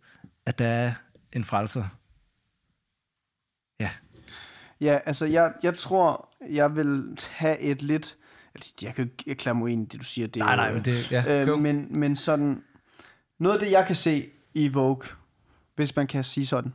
[0.47, 0.93] at der er
[1.33, 1.85] en frelser.
[3.81, 3.91] Ja.
[4.81, 8.17] Ja, altså jeg, jeg tror, jeg vil have et lidt...
[8.55, 10.27] Altså, jeg kan jo ikke erklære mig uenig i det, du siger.
[10.27, 11.13] Det Nej, nej, men det...
[11.13, 11.53] Ja, go.
[11.53, 12.63] øh, men, men sådan...
[13.39, 15.09] Noget af det, jeg kan se i Vogue,
[15.77, 16.73] hvis man kan sige sådan,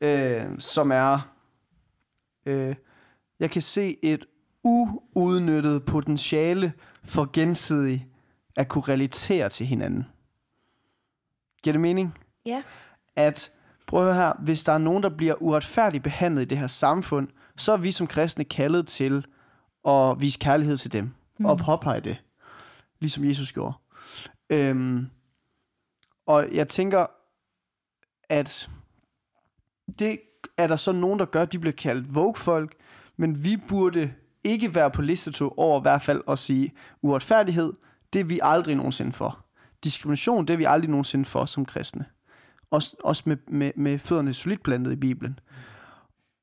[0.00, 1.34] øh, som er...
[2.46, 2.74] Øh,
[3.40, 4.26] jeg kan se et
[4.62, 6.72] uudnyttet potentiale
[7.04, 8.02] for gensidigt
[8.56, 10.06] at kunne relatere til hinanden.
[11.62, 12.18] Giver det mening?
[12.46, 12.62] Ja.
[13.16, 13.52] at,
[13.86, 16.66] prøv at høre her, hvis der er nogen, der bliver uretfærdigt behandlet i det her
[16.66, 19.26] samfund, så er vi som kristne kaldet til
[19.88, 21.46] at vise kærlighed til dem, mm.
[21.46, 22.22] og påpege det,
[23.00, 23.74] ligesom Jesus gjorde.
[24.50, 25.06] Øhm,
[26.26, 27.06] og jeg tænker,
[28.28, 28.70] at
[29.98, 30.20] det
[30.58, 32.74] er der så nogen, der gør, at de bliver kaldt Vogue-folk,
[33.16, 34.12] men vi burde
[34.44, 37.72] ikke være på listetog over i hvert fald at sige uretfærdighed,
[38.14, 39.44] det er vi aldrig nogensinde for.
[39.84, 42.04] Diskrimination, det er vi aldrig nogensinde for som kristne
[42.74, 45.38] også, også med, med, med fødderne solidt plantet i Bibelen.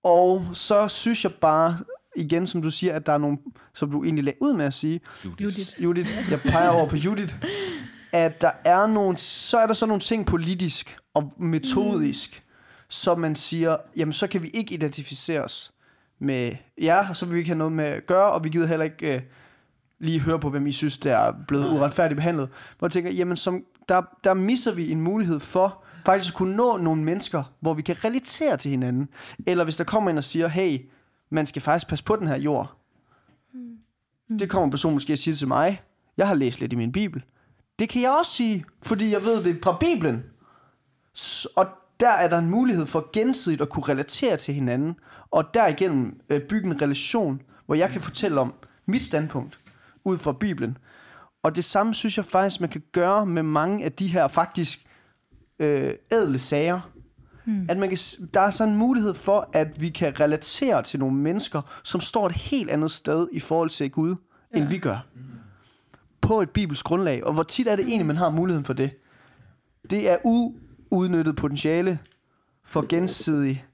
[0.03, 1.77] Og så synes jeg bare,
[2.15, 3.37] igen som du siger, at der er nogle,
[3.73, 5.83] som du egentlig lagde ud med at sige, Judith.
[5.83, 7.35] Judith, jeg peger over på Judith,
[8.11, 12.43] at der er nogle, så er der så nogle ting politisk og metodisk,
[12.89, 15.73] som man siger, jamen så kan vi ikke identificeres
[16.19, 16.51] med
[16.81, 18.83] jer, og så vil vi ikke have noget med at gøre, og vi gider heller
[18.83, 19.21] ikke øh,
[20.01, 22.49] lige høre på, hvem I synes, der er blevet uretfærdigt behandlet.
[22.79, 26.55] Hvor jeg tænker, jamen som, der, der misser vi en mulighed for faktisk at kunne
[26.55, 29.09] nå nogle mennesker, hvor vi kan relatere til hinanden.
[29.47, 30.79] Eller hvis der kommer en og siger, hey,
[31.29, 32.77] man skal faktisk passe på den her jord.
[34.39, 35.81] Det kommer en person måske at sige til mig,
[36.17, 37.23] jeg har læst lidt i min bibel.
[37.79, 40.23] Det kan jeg også sige, fordi jeg ved det fra Bibelen.
[41.55, 41.67] Og
[41.99, 44.95] der er der en mulighed for gensidigt at kunne relatere til hinanden,
[45.31, 48.53] og derigennem øh, bygge en relation, hvor jeg kan fortælle om
[48.85, 49.60] mit standpunkt
[50.05, 50.77] ud fra Bibelen.
[51.43, 54.85] Og det samme synes jeg faktisk, man kan gøre med mange af de her faktisk
[55.59, 56.91] øh, ædle sager.
[57.45, 57.65] Mm.
[57.69, 57.97] At man kan,
[58.33, 62.25] der er sådan en mulighed for, at vi kan relatere til nogle mennesker, som står
[62.25, 64.15] et helt andet sted i forhold til Gud,
[64.53, 64.59] ja.
[64.59, 65.07] end vi gør.
[66.21, 67.23] På et bibelsk grundlag.
[67.23, 68.91] Og hvor tit er det egentlig, man har muligheden for det?
[69.89, 70.17] Det er
[70.91, 71.99] uudnyttet potentiale
[72.65, 73.65] for gensidig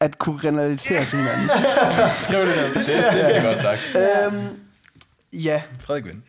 [0.00, 1.48] at kunne relatere til hinanden.
[2.16, 2.84] Skriv det ned.
[2.84, 3.96] Det er sindssygt godt sagt.
[3.96, 4.46] øhm,
[5.32, 6.22] ja, Frederik Vind.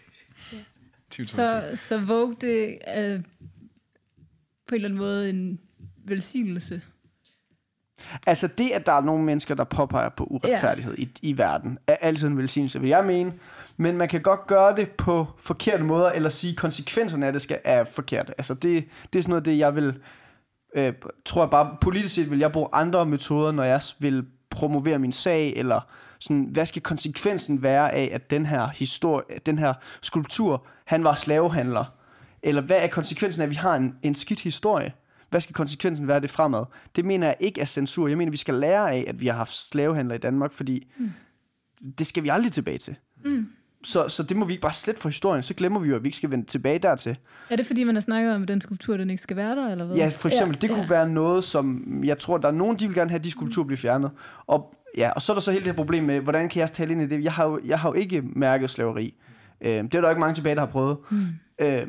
[1.10, 1.26] 2022.
[1.26, 3.20] Så, så Vogue, det er
[4.68, 5.60] på en eller anden måde en
[6.06, 6.82] velsignelse.
[8.26, 11.04] Altså det, at der er nogle mennesker, der påpeger på uretfærdighed ja.
[11.04, 13.34] i, i verden, er altid en velsignelse, vil jeg mene.
[13.78, 17.42] Men man kan godt gøre det på forkerte måder, eller sige, at konsekvenserne af det
[17.42, 18.34] skal er forkerte.
[18.38, 19.94] Altså det, det er sådan noget, af det jeg vil,
[20.76, 20.94] øh,
[21.26, 25.12] tror jeg bare, politisk set vil jeg bruge andre metoder, når jeg vil promovere min
[25.12, 25.80] sag, eller
[26.20, 31.16] sådan, hvad skal konsekvensen være af, at den her historie, den her skulptur, han var
[31.16, 31.86] slavehandler?
[32.44, 34.94] Eller hvad er konsekvensen af, at vi har en, en skidt historie?
[35.30, 36.66] Hvad skal konsekvensen være af det fremad?
[36.96, 38.08] Det mener jeg ikke er censur.
[38.08, 41.12] Jeg mener, vi skal lære af, at vi har haft slavehandler i Danmark, fordi mm.
[41.98, 42.96] det skal vi aldrig tilbage til.
[43.26, 43.48] Mm.
[43.86, 45.44] Så, så det må vi ikke bare slet for historien.
[45.44, 47.18] Så glemmer vi jo, at vi ikke skal vende tilbage dertil.
[47.50, 49.72] Er det fordi, man har snakket om, at den skulptur, den ikke skal være der,
[49.72, 49.96] eller hvad?
[49.96, 52.88] Ja, for eksempel, ja, det kunne være noget, som jeg tror, der er nogen, de
[52.88, 54.12] vil gerne have, at de skulpturer bliver fjernet.
[54.48, 56.72] Og, ja, og så er der så hele det her problem med, hvordan kan jeg
[56.72, 57.24] tale ind i det?
[57.24, 59.14] Jeg har jo, jeg har jo ikke mærket slaveri.
[59.62, 60.98] Øh, det er der jo ikke mange tilbage, der har prøvet.
[61.10, 61.28] Mm.
[61.62, 61.88] Øh,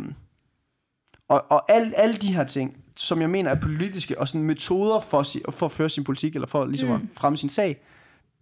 [1.28, 5.00] og og alle, alle de her ting, som jeg mener er politiske, og sådan metoder
[5.00, 6.94] for, si, for at føre sin politik, eller for ligesom mm.
[6.94, 7.82] at fremme sin sag,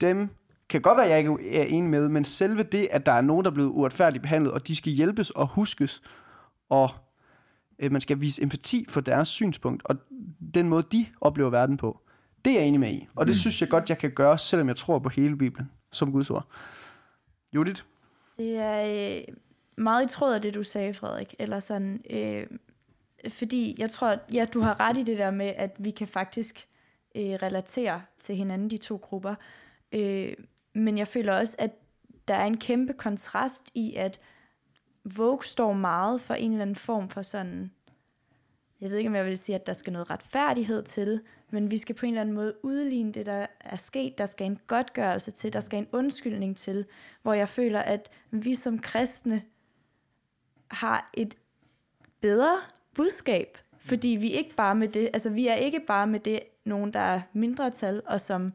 [0.00, 0.28] dem
[0.68, 3.20] kan godt være, at jeg ikke er enig med, men selve det, at der er
[3.20, 6.02] nogen, der er blevet uretfærdigt behandlet, og de skal hjælpes og huskes,
[6.68, 6.90] og
[7.78, 9.96] øh, man skal vise empati for deres synspunkt, og
[10.54, 12.00] den måde, de oplever verden på,
[12.44, 13.08] det er jeg enig med i.
[13.14, 16.12] Og det synes jeg godt, jeg kan gøre, selvom jeg tror på hele Bibelen, som
[16.12, 16.46] Guds ord.
[17.54, 17.82] Judith?
[18.36, 19.34] Det er øh,
[19.76, 21.34] meget i tråd af det, du sagde, Frederik.
[21.38, 22.46] Eller sådan, øh,
[23.28, 26.66] fordi jeg tror, ja, du har ret i det der med, at vi kan faktisk
[27.16, 29.34] øh, relatere til hinanden, de to grupper.
[29.92, 30.32] Øh,
[30.74, 31.70] men jeg føler også, at
[32.28, 34.20] der er en kæmpe kontrast i, at
[35.04, 37.70] Vogue står meget for en eller anden form for sådan,
[38.80, 41.20] jeg ved ikke, om jeg vil sige, at der skal noget retfærdighed til,
[41.50, 44.18] men vi skal på en eller anden måde udligne det, der er sket.
[44.18, 46.86] Der skal en godtgørelse til, der skal en undskyldning til,
[47.22, 49.42] hvor jeg føler, at vi som kristne
[50.68, 51.38] har et
[52.20, 52.60] bedre
[52.94, 56.92] budskab, fordi vi ikke bare med det, altså vi er ikke bare med det nogen,
[56.92, 58.52] der er mindretal, og som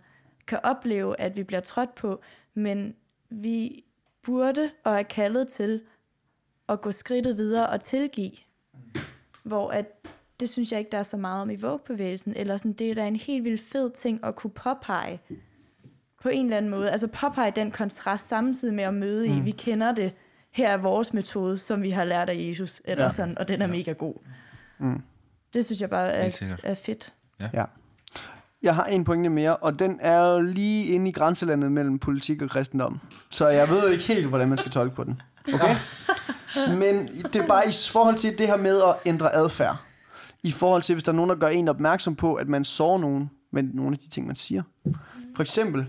[0.50, 2.22] kan opleve, at vi bliver trådt på,
[2.54, 2.96] men
[3.30, 3.84] vi
[4.24, 5.82] burde og er kaldet til
[6.70, 8.32] at gå skridtet videre og tilgive,
[9.44, 9.86] hvor at
[10.40, 12.96] det synes jeg ikke, der er så meget om i Vogue-bevægelsen, eller sådan, det er
[12.96, 15.20] da en helt vildt fed ting at kunne påpege
[16.22, 16.92] på en eller anden måde.
[16.92, 19.38] Altså påpege den kontrast samtidig med at møde mm.
[19.38, 20.12] i, vi kender det,
[20.52, 23.08] her er vores metode, som vi har lært af Jesus, eller Ja.
[23.08, 23.14] ja.
[23.14, 23.72] sådan, og den er ja.
[23.72, 24.14] mega god.
[24.78, 25.02] Mm.
[25.54, 27.14] Det synes jeg bare er, er fedt.
[27.54, 27.64] Ja.
[28.62, 32.42] Jeg har en pointe mere, og den er jo lige inde i grænselandet mellem politik
[32.42, 33.00] og kristendom.
[33.30, 35.22] Så jeg ved ikke helt, hvordan man skal tolke på den.
[35.54, 35.76] Okay?
[36.78, 39.78] Men det er bare i forhold til det her med at ændre adfærd.
[40.44, 42.98] I forhold til, hvis der er nogen, der gør en opmærksom på, at man sår
[42.98, 44.64] nogen med nogle af de ting, man siger.
[45.36, 45.88] For eksempel,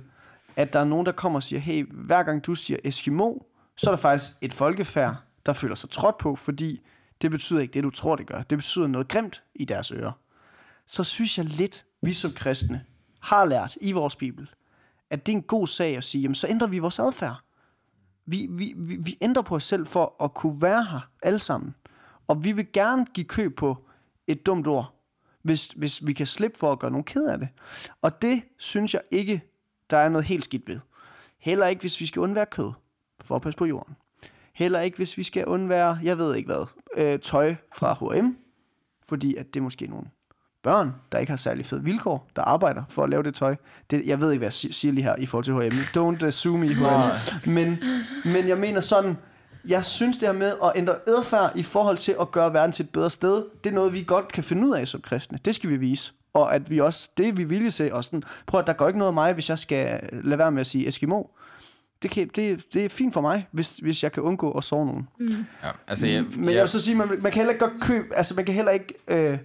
[0.57, 3.35] at der er nogen, der kommer og siger, hey, hver gang du siger Eskimo,
[3.77, 5.17] så er der faktisk et folkefærd,
[5.47, 6.81] der føler sig trådt på, fordi
[7.23, 8.43] det betyder ikke det, du tror, det gør.
[8.43, 10.13] Det betyder noget grimt i deres ører.
[10.87, 12.85] Så synes jeg lidt, vi som kristne
[13.21, 14.51] har lært i vores bibel,
[15.11, 17.37] at det er en god sag at sige, jamen så ændrer vi vores adfærd.
[18.27, 21.75] Vi, vi, vi, vi ændrer på os selv for at kunne være her alle sammen.
[22.29, 23.87] Og vi vil gerne give køb på
[24.27, 24.95] et dumt ord,
[25.43, 27.49] hvis, hvis vi kan slippe for at gøre nogen ked af det.
[28.03, 29.43] Og det synes jeg ikke,
[29.91, 30.81] der er noget helt skidt ved.
[31.39, 32.73] Heller ikke, hvis vi skal undvære kød,
[33.21, 33.97] for at passe på jorden.
[34.55, 38.37] Heller ikke, hvis vi skal undvære, jeg ved ikke hvad, øh, tøj fra H&M,
[39.03, 40.07] fordi at det er måske nogle
[40.63, 43.57] børn, der ikke har særlig fede vilkår, der arbejder for at lave det tøj.
[43.91, 46.01] Det, jeg ved ikke, hvad jeg si- siger lige her i forhold til H&M.
[46.01, 47.51] Don't uh, sue me, H&M.
[47.51, 47.79] Men,
[48.25, 49.17] men jeg mener sådan,
[49.69, 52.83] jeg synes det her med at ændre adfærd i forhold til at gøre verden til
[52.85, 55.39] et bedre sted, det er noget, vi godt kan finde ud af som kristne.
[55.45, 56.13] Det skal vi vise.
[56.35, 58.87] Og at vi også, det er vi villige til, og sådan, prøv at der går
[58.89, 61.23] ikke noget af mig, hvis jeg skal lade være med at sige Eskimo.
[62.03, 64.87] Det, kan, det, det er fint for mig, hvis, hvis jeg kan undgå at sove
[64.87, 65.09] nogen.
[65.65, 68.13] Ja, altså, jeg, Men jeg vil så sige, man, man kan heller ikke gøre køb,
[68.17, 69.39] altså man kan heller ikke øh,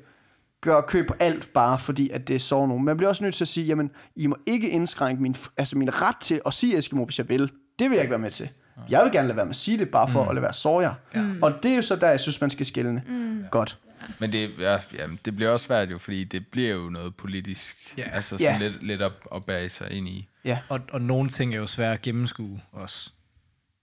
[0.66, 2.86] gøre køb på alt bare fordi, at det er sove nogen.
[2.86, 6.02] Man bliver også nødt til at sige, jamen, I må ikke indskrænke min, altså min
[6.02, 7.52] ret til at sige Eskimo, hvis jeg vil.
[7.80, 8.50] Det vil jeg ikke være med til.
[8.90, 10.30] Jeg vil gerne lade være med at sige det, bare for mm.
[10.30, 10.94] at lade være sove jer.
[11.16, 11.26] Ja.
[11.42, 13.04] Og det er jo så der, jeg synes, man skal skælne.
[13.08, 13.44] Mm.
[13.52, 13.78] Godt.
[14.20, 17.94] Men det, ja, jamen, det bliver også svært jo, fordi det bliver jo noget politisk.
[17.98, 18.04] Ja.
[18.14, 18.54] Altså Ja.
[18.54, 20.28] sådan lidt, lidt op, at bære sig ind i.
[20.46, 20.60] Ja.
[20.70, 23.10] Og, og nogle ting er jo svære at gennemskue også.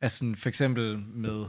[0.03, 1.45] Altså for eksempel med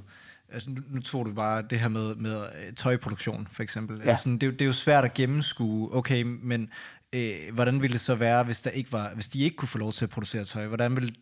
[0.53, 3.97] altså nu, nu tog du bare det her med, med øh, tøjproduktion, for eksempel.
[4.05, 4.09] Ja.
[4.09, 6.69] Altså, det, er jo- det er jo svært at gennemskue, okay, men
[7.15, 9.77] øh, hvordan ville det så være, hvis, der ikke var, hvis de ikke kunne få
[9.77, 10.67] lov til at producere tøj?
[10.67, 11.13] Hvordan ville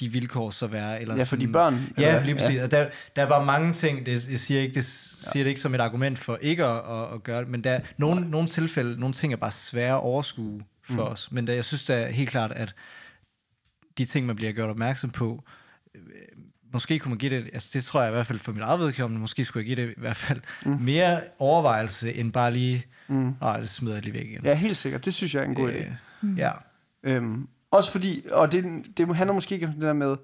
[0.00, 1.00] de vilkår så være?
[1.02, 2.24] Eller Ja, for de sådan- børn, eller Ja, hvad?
[2.24, 2.54] lige præcis.
[2.56, 2.66] Ja.
[2.66, 5.74] Der, der er bare mange ting, det, jeg siger ikke, det siger det ikke som
[5.74, 9.00] et argument for ikke at, at, at gøre det, men der er nogle, nogle tilfælde,
[9.00, 11.12] nogle ting er bare svære at overskue for mm.
[11.12, 11.32] os.
[11.32, 12.74] Men der, jeg synes da helt klart, at
[13.98, 15.44] de ting, man bliver gjort opmærksom på,
[15.94, 16.02] øh,
[16.72, 18.80] måske kunne man give det, altså det tror jeg i hvert fald for mit eget
[18.80, 20.78] vedkommende, måske skulle jeg give det i hvert fald mm.
[20.80, 23.34] mere overvejelse, end bare lige, mm.
[23.40, 24.44] nej, det smider jeg lige væk igen.
[24.44, 25.04] Ja, helt sikkert.
[25.04, 25.84] Det synes jeg er en god idé.
[26.22, 26.50] Øh, ja.
[27.02, 28.64] Øhm, også fordi, og det,
[28.96, 30.16] det handler måske ikke om det der med,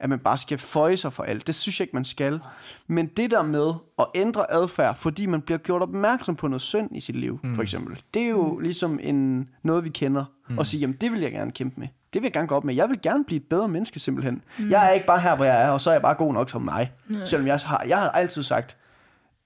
[0.00, 1.46] at man bare skal føje sig for alt.
[1.46, 2.40] Det synes jeg ikke, man skal.
[2.86, 6.96] Men det der med at ændre adfærd, fordi man bliver gjort opmærksom på noget synd
[6.96, 7.54] i sit liv, mm.
[7.54, 8.02] for eksempel.
[8.14, 10.24] Det er jo ligesom en, noget, vi kender.
[10.48, 10.58] Mm.
[10.58, 11.88] Og sige, jamen det vil jeg gerne kæmpe med.
[12.14, 12.74] Det vil jeg gerne gå op med.
[12.74, 14.42] Jeg vil gerne blive et bedre menneske, simpelthen.
[14.58, 14.70] Mm.
[14.70, 16.50] Jeg er ikke bare her, hvor jeg er, og så er jeg bare god nok
[16.50, 16.92] som mig.
[17.08, 17.26] Mm.
[17.26, 18.76] Selvom jeg har, jeg har altid sagt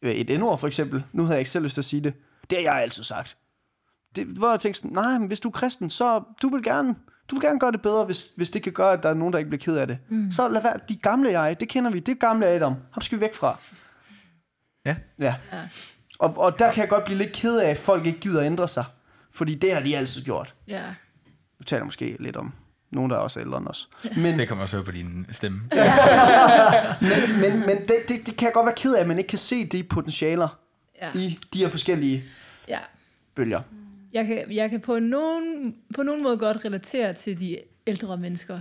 [0.02, 1.04] øh, et endord, for eksempel.
[1.12, 2.14] Nu havde jeg ikke selv lyst til at sige det.
[2.50, 3.36] Det har jeg altid sagt
[4.16, 6.94] det, hvor jeg tænkte sådan, nej, men hvis du er kristen, så du vil gerne,
[7.30, 9.32] du vil gerne gøre det bedre, hvis, hvis det kan gøre, at der er nogen,
[9.32, 9.98] der ikke bliver ked af det.
[10.08, 10.30] Mm.
[10.30, 13.18] Så lad være, de gamle jeg, det kender vi, det er gamle Adam, ham skal
[13.18, 13.58] vi væk fra.
[14.86, 14.96] Ja.
[15.18, 15.34] Ja.
[15.52, 15.62] Ja.
[16.18, 18.46] Og, og der kan jeg godt blive lidt ked af, at folk ikke gider at
[18.46, 18.84] ændre sig.
[19.32, 20.54] Fordi det har de altid gjort.
[20.68, 20.82] Ja.
[21.58, 22.52] Nu taler jeg måske lidt om
[22.90, 23.88] nogen, der er også ældre end os.
[24.16, 25.58] Men, Det kommer også høre på din stemme.
[27.00, 29.28] men, men, men det, det, det kan jeg godt være ked af, at man ikke
[29.28, 30.58] kan se de potentialer
[31.02, 31.10] Ja.
[31.14, 32.24] i de her forskellige
[32.68, 32.78] ja.
[33.34, 33.60] bølger.
[34.12, 38.60] Jeg kan, jeg kan på, nogen, på nogen måde godt relatere til de ældre mennesker.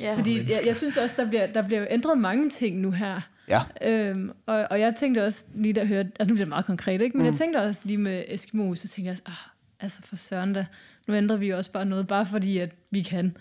[0.00, 0.14] Ja.
[0.16, 3.20] Fordi jeg, jeg synes også, der bliver, der bliver ændret mange ting nu her.
[3.48, 3.60] Ja.
[3.82, 6.66] Øhm, og, og jeg tænkte også lige da jeg hørte, altså nu bliver det meget
[6.66, 7.16] konkret, ikke?
[7.16, 7.30] men mm.
[7.32, 9.50] jeg tænkte også lige med Eskimo, så tænkte jeg også, ah,
[9.80, 10.66] altså for søren da,
[11.06, 13.36] nu ændrer vi også bare noget, bare fordi at vi kan,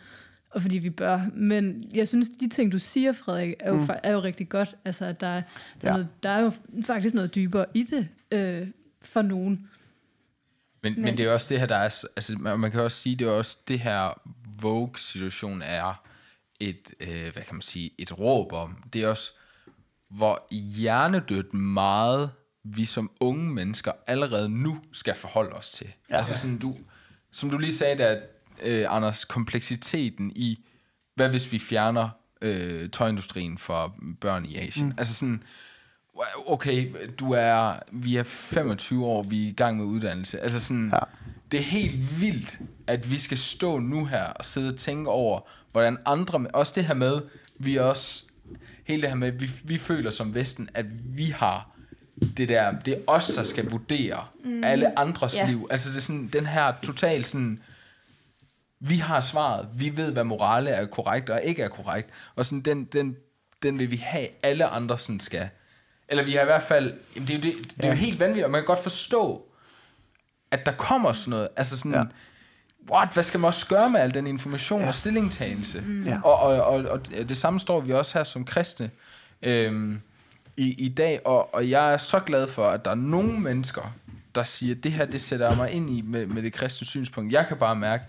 [0.49, 1.21] og fordi vi bør.
[1.33, 3.87] Men jeg synes, de ting, du siger, Frederik, er jo, mm.
[4.03, 4.75] er jo rigtig godt.
[4.85, 5.87] Altså, at der, er- der, Ja.
[5.87, 6.51] er noget, der er jo
[6.85, 8.67] faktisk noget dybere i det øh,
[9.01, 9.69] for nogen.
[10.83, 12.03] Men, men, men det er jo også det her, der er...
[12.15, 14.21] Altså, man, man kan også sige, det er også det her
[14.61, 16.03] Vogue-situation er
[16.59, 18.83] et, øh, hvad kan man sige, et råb om.
[18.93, 19.31] Det er også,
[20.09, 22.31] hvor hjernedødt meget
[22.63, 25.87] vi som unge mennesker allerede nu skal forholde os til.
[26.09, 26.75] Ja, altså sådan, du,
[27.33, 28.17] som du lige sagde der,
[28.63, 30.65] øh, Anders, kompleksiteten i,
[31.15, 32.09] hvad hvis vi fjerner
[32.41, 34.87] øh, tøjindustrien for børn i Asien?
[34.87, 34.95] Mm.
[34.97, 35.43] Altså sådan,
[36.45, 40.39] okay, du er, vi er 25 år, vi er i gang med uddannelse.
[40.39, 40.99] Altså sådan, ja.
[41.51, 45.39] det er helt vildt, at vi skal stå nu her og sidde og tænke over,
[45.71, 47.21] hvordan andre, også det her med,
[47.59, 48.23] vi også,
[48.83, 50.85] hele det her med, vi, vi føler som Vesten, at
[51.17, 51.69] vi har
[52.37, 54.63] det der, det er os, der skal vurdere mm.
[54.63, 55.47] alle andres Ja.
[55.47, 55.67] liv.
[55.71, 57.59] Altså det er sådan, den her total sådan,
[58.79, 62.61] vi har svaret, vi ved, hvad morale er korrekt og ikke er korrekt, og sådan,
[62.61, 63.15] den, den,
[63.63, 65.49] den vil vi have, alle andre sådan skal.
[66.09, 68.19] Eller vi har i hvert fald, jamen det er jo, det, det er jo helt
[68.19, 69.45] vanvittigt, og man kan godt forstå,
[70.51, 71.97] at der kommer sådan noget, altså sådan, Ja.
[71.97, 72.03] ja.
[72.91, 74.87] what, hvad skal man også gøre med al den information ja.
[74.87, 75.81] og stillingtagelse?
[75.81, 76.07] Mm.
[76.07, 76.19] Ja.
[76.23, 78.91] Og, og, og, og det samme står vi også her som kristne
[79.41, 80.01] øhm,
[80.57, 83.93] i, i dag, og, og jeg er så glad for, at der er nogle mennesker,
[84.35, 87.33] der siger, det her, det sætter jeg mig ind i med, med det kristne synspunkt.
[87.33, 88.03] Jeg kan bare mærke,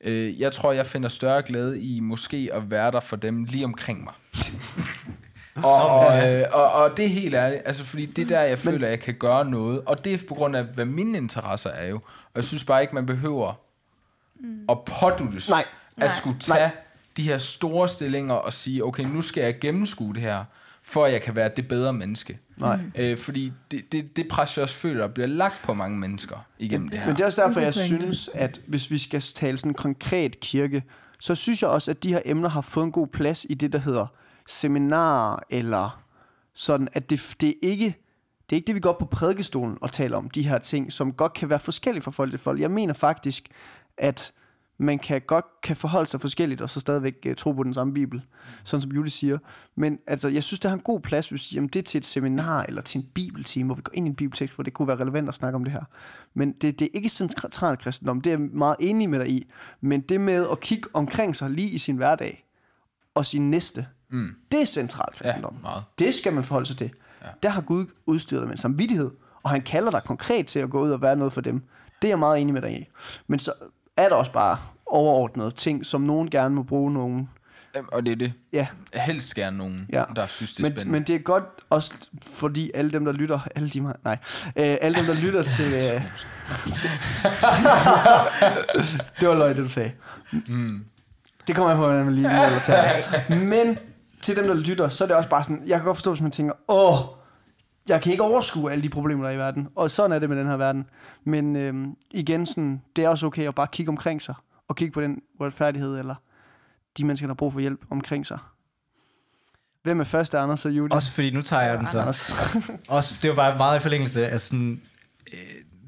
[0.00, 3.64] øh, jeg tror, jeg finder større glæde i måske at være der for dem lige
[3.64, 4.14] omkring mig.
[5.64, 8.58] og, og, øh, og, og det er helt ærligt, altså fordi det er der, jeg
[8.58, 11.70] føler, at jeg kan gøre noget, og det er på grund af, hvad mine interesser
[11.70, 11.96] er jo.
[12.24, 13.60] Og jeg synes bare ikke, man behøver
[14.68, 15.64] at påduttes Nej.
[15.96, 16.08] at Nej.
[16.18, 16.70] skulle tage
[17.16, 20.44] de her store stillinger og sige, okay, nu skal jeg gennemskue det her,
[20.82, 22.38] for at jeg kan være det bedre menneske.
[22.56, 22.80] Nej.
[22.94, 26.88] Øh, fordi det, det, det pres, jeg også føler, bliver lagt på mange mennesker igennem
[26.88, 27.06] det her.
[27.06, 30.82] Men det er også derfor, jeg synes, at hvis vi skal tale sådan konkret kirke,
[31.20, 33.72] så synes jeg også, at de her emner har fået en god plads i det,
[33.72, 34.06] der hedder
[34.48, 36.02] seminarer, eller
[36.54, 37.96] sådan, at det, det er ikke
[38.50, 40.92] det er ikke det, vi går op på prædikestolen og taler om, de her ting,
[40.92, 42.60] som godt kan være forskellige fra folk til folk.
[42.60, 43.48] Jeg mener faktisk,
[43.98, 44.32] at
[44.80, 47.94] man kan godt kan forholde sig forskelligt, og så stadigvæk uh, tro på den samme
[47.94, 48.22] bibel,
[48.64, 49.38] sådan som Julie siger.
[49.76, 52.06] Men altså, jeg synes, det har en god plads, hvis jamen, det er til et
[52.06, 54.88] seminar, eller til en bibeltime, hvor vi går ind i en bibeltekst, hvor det kunne
[54.88, 55.82] være relevant at snakke om det her.
[56.34, 59.50] Men det, det er ikke central kristendom, det er jeg meget enig med dig i.
[59.80, 62.46] Men det med at kigge omkring sig lige i sin hverdag,
[63.14, 64.34] og sin næste, mm.
[64.52, 65.54] det er central kristendom.
[65.54, 65.82] Ja, meget.
[65.98, 66.90] Det skal man forholde sig til.
[67.22, 67.28] Ja.
[67.42, 69.10] Der har Gud udstyret med en samvittighed,
[69.42, 71.62] og han kalder dig konkret til at gå ud og være noget for dem.
[72.02, 72.86] Det er jeg meget enig med dig i.
[73.26, 73.52] Men så
[74.00, 77.28] er der også bare overordnede ting, som nogen gerne må bruge nogen.
[77.92, 78.32] Og det er det.
[78.52, 80.04] Ja, Helst gerne nogen, Ja.
[80.16, 80.92] der synes, det er men, spændende.
[80.92, 81.94] men det er godt også,
[82.26, 84.18] fordi alle dem, der lytter, alle de, nej,
[84.56, 85.80] øh, alle dem, der lytter til, øh,
[89.20, 89.92] det var løg, det du sagde.
[90.48, 90.84] Mm.
[91.46, 92.30] Det kommer jeg på, hvordan man lige
[92.62, 93.04] tage.
[93.36, 93.78] Men
[94.22, 96.22] til dem, der lytter, så er det også bare sådan, jeg kan godt forstå, hvis
[96.22, 96.98] man tænker, åh,
[97.88, 99.68] jeg kan ikke overskue alle de problemer, der er i verden.
[99.74, 100.86] Og sådan er det med den her verden.
[101.24, 104.34] Men øhm, igen, sådan, det er også okay at bare kigge omkring sig,
[104.68, 106.14] og kigge på den uretfærdighed, eller
[106.98, 108.38] de mennesker, der har brug for hjælp omkring sig.
[109.82, 110.96] Hvem er første, Anders og Julie?
[110.96, 111.98] Også fordi, nu tager jeg den så.
[112.88, 114.80] Også, det var bare meget i forlængelse af sådan,
[115.32, 115.38] øh,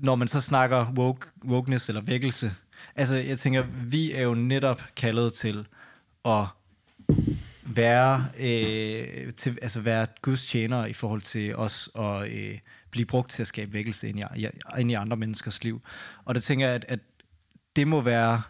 [0.00, 2.54] når man så snakker woke, wokeness eller vækkelse.
[2.96, 5.66] Altså, jeg tænker, vi er jo netop kaldet til
[6.24, 6.44] at
[7.76, 12.58] være, øh, til, altså være Guds tjenere i forhold til os og øh,
[12.90, 14.46] blive brugt til at skabe vækkelse ind i,
[14.78, 15.82] ind i andre menneskers liv.
[16.24, 17.00] Og det tænker jeg, at, at
[17.76, 18.42] det må være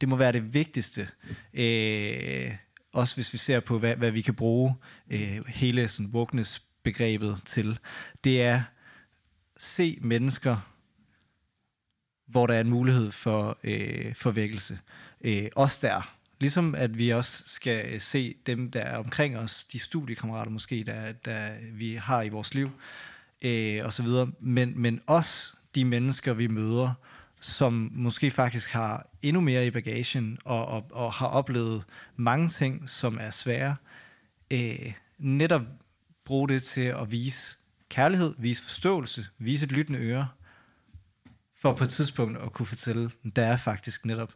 [0.00, 1.08] det må være det vigtigste.
[1.54, 2.56] Øh,
[2.92, 4.74] også hvis vi ser på, hvad, hvad vi kan bruge
[5.10, 7.78] øh, hele sådan wokeness-begrebet til.
[8.24, 8.62] Det er
[9.56, 10.56] se mennesker,
[12.26, 14.78] hvor der er en mulighed for, øh, for vækkelse.
[15.20, 16.16] Øh, også der.
[16.40, 20.84] Ligesom at vi også skal øh, se dem, der er omkring os, de studiekammerater måske,
[20.84, 22.70] der, der vi har i vores liv,
[23.42, 24.32] øh, og så videre.
[24.40, 26.92] Men, men også de mennesker, vi møder,
[27.40, 31.84] som måske faktisk har endnu mere i bagagen, og, og, og har oplevet
[32.16, 33.76] mange ting, som er svære.
[34.50, 35.62] Øh, netop
[36.24, 37.56] bruge det til at vise
[37.88, 40.28] kærlighed, vise forståelse, vise et lyttende øre,
[41.56, 44.32] for på et tidspunkt at kunne fortælle, der er faktisk netop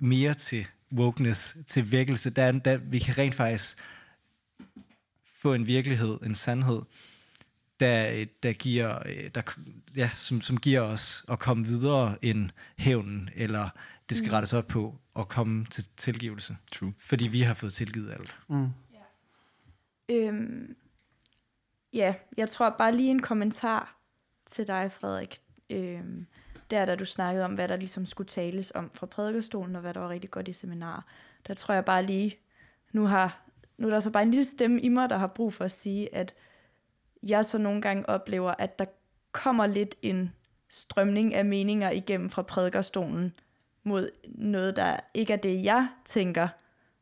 [0.00, 2.30] mere til wokeness, til vækkelse.
[2.30, 3.78] Der, er, der, vi kan rent faktisk
[5.24, 6.82] få en virkelighed, en sandhed,
[7.80, 8.98] der, der giver,
[9.34, 9.42] der,
[9.96, 13.68] ja, som, som giver os at komme videre end hævnen, eller
[14.08, 14.32] det skal mm.
[14.32, 16.56] rettes op på at komme til tilgivelse.
[16.72, 16.92] True.
[17.00, 18.40] Fordi vi har fået tilgivet alt.
[18.48, 18.68] Mm.
[20.08, 20.76] Øhm,
[21.92, 24.00] ja, jeg tror bare lige en kommentar
[24.50, 25.38] til dig, Frederik.
[25.70, 26.26] Øhm,
[26.70, 29.94] der, da du snakkede om, hvad der ligesom skulle tales om fra prædikestolen, og hvad
[29.94, 31.06] der var rigtig godt i seminar.
[31.46, 32.38] Der tror jeg bare lige,
[32.92, 33.40] nu, har,
[33.78, 35.72] nu er der så bare en lille stemme i mig, der har brug for at
[35.72, 36.34] sige, at
[37.22, 38.84] jeg så nogle gange oplever, at der
[39.32, 40.32] kommer lidt en
[40.68, 43.32] strømning af meninger igennem fra prædikerstolen
[43.82, 46.48] mod noget, der ikke er det, jeg tænker,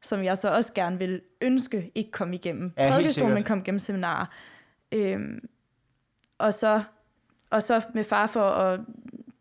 [0.03, 3.79] som jeg så også gerne vil ønske ikke kom igennem Ja, prædikestolen, men kom igennem
[3.79, 4.27] seminarer.
[4.93, 5.49] Øhm,
[6.39, 6.83] og, så,
[7.51, 8.81] og så med far for at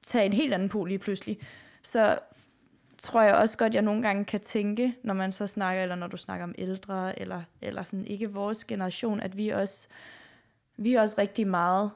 [0.03, 1.39] tage en helt anden pol lige pludselig,
[1.83, 2.19] så
[2.97, 6.07] tror jeg også godt, jeg nogle gange kan tænke, når man så snakker, eller når
[6.07, 9.87] du snakker om ældre, eller, eller sådan ikke vores generation, at vi også,
[10.77, 11.91] vi er også rigtig meget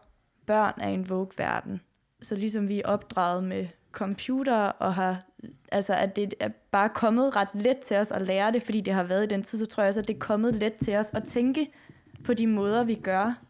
[0.45, 1.81] børn af en vogue-verden.
[2.21, 5.23] Så ligesom vi er opdraget med computer, og har,
[5.71, 8.93] altså at det er bare kommet ret let til os at lære det, fordi det
[8.93, 10.95] har været i den tid, så tror jeg også, at det er kommet let til
[10.95, 11.71] os at tænke
[12.23, 13.46] på de måder, vi gør,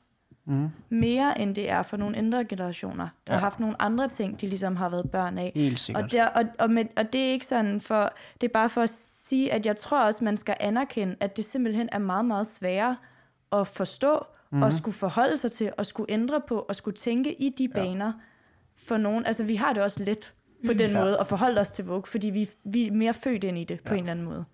[0.50, 0.70] Mm.
[0.90, 3.40] mere end det er for nogle ældre generationer, der Ja.
[3.40, 5.52] har haft nogle andre ting, de ligesom har været børn af.
[5.56, 6.04] Helt sikkert.
[6.06, 8.82] Og, der, og, og, med, og det er ikke sådan for, det er bare for
[8.82, 12.48] at sige, at jeg tror også, man skal anerkende, at det simpelthen er meget, meget
[12.48, 12.96] sværere
[13.52, 14.18] at forstå,
[14.52, 14.64] mm-hmm.
[14.64, 18.14] og skulle forholde sig til, og skulle ændre på, og skulle tænke i de baner
[18.78, 19.26] for nogen.
[19.26, 20.34] Altså, vi har det også let
[20.66, 21.00] på den Ja.
[21.04, 23.80] måde, at forholde os til Vogue, fordi vi, vi er mere født ind i det,
[23.86, 24.46] på en eller anden måde.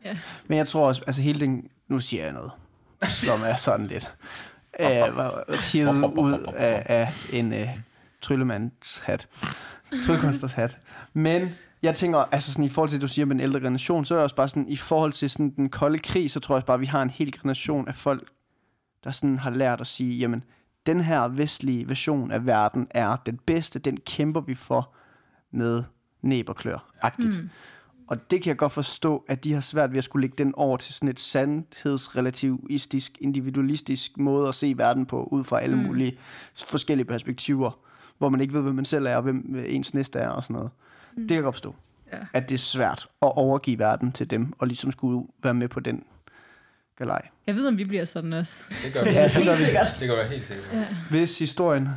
[0.47, 2.51] Men jeg tror også, altså hele den, nu siger jeg noget,
[3.03, 4.15] som er sådan lidt,
[4.79, 7.69] øh, var hivet ud af, af en øh,
[8.21, 9.27] tryllemands hat,
[10.05, 10.77] tryllekunstners hat.
[11.13, 11.49] Men
[11.83, 14.13] jeg tænker, altså sådan i forhold til det, du siger med den ældre generation, så
[14.13, 16.57] er det også bare sådan, i forhold til sådan den kolde krig, så tror jeg
[16.57, 18.29] også bare, at vi har en hel generation af folk,
[19.03, 20.43] der sådan har lært at sige, jamen,
[20.85, 24.93] den her vestlige version af verden er den bedste, den kæmper vi for
[25.51, 25.83] med
[26.21, 27.41] næb og klør-agtigt.
[27.41, 27.49] Mm.
[28.07, 30.55] Og det kan jeg godt forstå, at de har svært ved at skulle lægge den
[30.55, 35.81] over til sådan et sandhedsrelativistisk, individualistisk måde at se verden på, ud fra alle mm.
[35.81, 36.17] mulige
[36.67, 37.79] forskellige perspektiver,
[38.17, 40.53] hvor man ikke ved, hvem man selv er, og hvem ens næste er og sådan
[40.53, 40.71] noget.
[41.15, 41.21] Mm.
[41.21, 41.75] Det kan jeg godt forstå.
[42.13, 42.17] Ja.
[42.33, 45.79] At det er svært at overgive verden til dem, og ligesom skulle være med på
[45.79, 46.03] den
[46.97, 47.27] galej.
[47.47, 48.65] Jeg ved, om vi bliver sådan også.
[48.85, 49.09] Det gør vi.
[49.19, 49.63] Ja, det gør vi.
[49.99, 50.73] Det gør vi helt sikkert.
[50.73, 50.85] Ja.
[51.09, 51.89] Hvis historien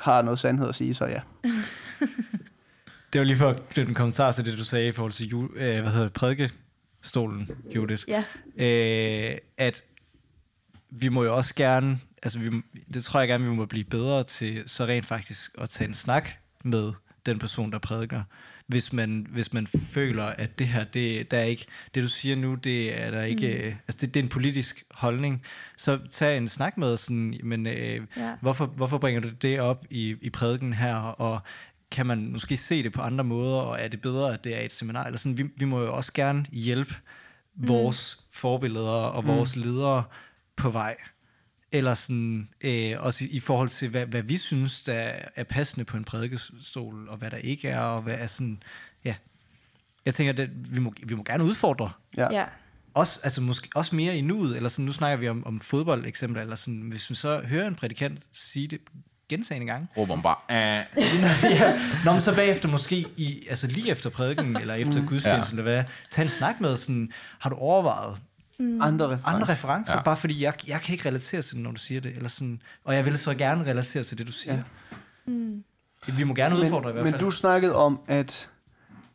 [0.00, 1.20] har noget sandhed at sige, så ja.
[3.12, 5.28] Det var lige for at knytte en kommentar til det, du sagde i forhold til
[5.28, 8.04] jul, øh, hvad hedder det, prædikestolen, Judith.
[8.08, 8.24] Ja,
[8.56, 9.82] øh, at
[10.90, 12.50] vi må jo også gerne, altså vi,
[12.94, 15.94] det tror jeg gerne, vi må blive bedre til, så rent faktisk at tage en
[15.94, 16.30] snak
[16.64, 16.92] med
[17.26, 18.22] den person, der prædiker.
[18.66, 22.36] Hvis man, hvis man føler, at det her, det, der er ikke, det du siger
[22.36, 23.76] nu, det er der ikke, mm.
[23.88, 25.42] altså det, det er en politisk holdning,
[25.76, 28.00] så tag en snak med sådan, men øh, Ja.
[28.40, 31.40] hvorfor, hvorfor bringer du det op i, i prædiken her, og
[31.90, 34.60] kan man måske se det på andre måder, og er det bedre, at det er
[34.60, 36.94] et seminar, eller sådan, vi, vi må jo også gerne hjælpe
[37.54, 40.04] vores forbilleder og vores ledere
[40.56, 40.96] på vej.
[41.72, 45.84] Eller sådan, øh, også i, i forhold til, hvad, hvad vi synes, der er passende
[45.84, 48.62] på en prædikestol, og hvad der ikke er, og hvad er sådan,
[49.04, 49.14] ja.
[50.04, 51.90] Jeg tænker, at vi må, vi må gerne udfordre.
[52.16, 52.28] Ja.
[52.32, 52.44] ja.
[52.94, 56.06] også, altså måske, også mere i nuet, eller sådan, nu snakker vi om, om fodbold
[56.06, 58.80] eksempel, eller sådan, hvis man så hører en prædikant sige det
[59.30, 60.84] gentagende gange, Råber man bare, ah.
[61.58, 61.72] ja.
[62.04, 65.06] Nå, men så bagefter måske, i, altså lige efter prædiken, eller efter mm.
[65.08, 65.62] gudstjenesten, ja.
[65.62, 68.16] eller hvad, tag en snak med, sådan, har du overvejet
[68.80, 69.28] Andre referencer.
[69.28, 70.02] andre referencer, Ja.
[70.02, 72.62] bare fordi jeg, jeg kan ikke relatere til det, når du siger det, eller sådan,
[72.84, 74.54] og jeg vil så gerne relatere til det, du siger.
[74.56, 74.62] Ja.
[75.26, 75.64] Mm.
[76.16, 77.24] Vi må gerne udfordre i hvert men fald.
[77.24, 78.50] du snakkede om, at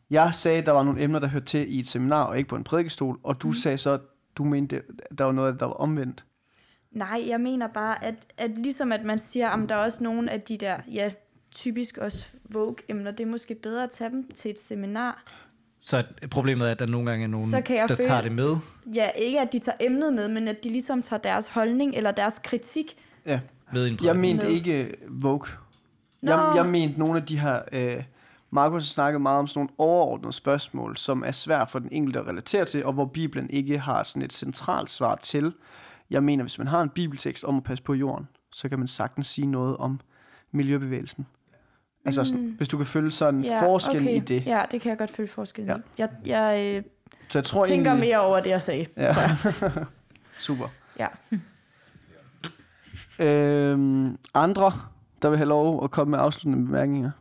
[0.09, 2.49] jeg sagde, at der var nogle emner, der hørte til i et seminar, og ikke
[2.49, 3.53] på en prædikestol, og du mm.
[3.53, 3.99] sagde så, at
[4.37, 4.81] du mente,
[5.17, 6.25] der var noget, der var omvendt.
[6.95, 10.31] Nej, jeg mener bare, at, at ligesom at man siger, at der er også nogle
[10.31, 11.09] af de der, ja,
[11.51, 15.23] typisk også Vogue-emner, det er måske bedre at tage dem til et seminar.
[15.79, 18.21] Så problemet er, at der nogle gange er nogen, Så kan jeg der føle- tager
[18.21, 18.55] det med.
[18.95, 22.11] Ja, ikke at de tager emnet med, men at de ligesom tager deres holdning eller
[22.11, 22.97] deres kritik.
[23.25, 23.39] Ja.
[23.73, 24.53] med i en Jeg mente Med.
[24.53, 25.47] ikke Vogue.
[26.21, 26.31] Nå.
[26.31, 27.61] Jeg, jeg mente nogle af de her...
[27.73, 28.03] Øh,
[28.51, 32.19] Markus har snakket meget om sådan nogle overordnede spørgsmål, som er svært for den enkelte
[32.19, 35.53] at relatere til, og hvor Bibelen ikke har sådan et centralt svar til.
[36.09, 38.87] Jeg mener, hvis man har en bibeltekst om at passe på jorden, så kan man
[38.87, 39.99] sagtens sige noget om
[40.51, 41.25] miljøbevægelsen.
[42.05, 44.15] Altså, sådan, hvis du kan følge sådan Ja, forskellen okay.
[44.15, 44.45] i det.
[44.45, 45.77] Ja, det kan jeg godt følge forskellen Ja.
[45.77, 45.81] i.
[45.97, 46.83] Jeg, jeg øh,
[47.29, 48.85] Så jeg tror tænker egentlig, mere over det, jeg sagde.
[48.97, 49.13] Ja.
[50.39, 50.67] Super.
[50.99, 51.07] Ja.
[53.19, 54.71] Øhm, andre,
[55.21, 57.11] der vil have lov at komme med afsluttende bemærkninger?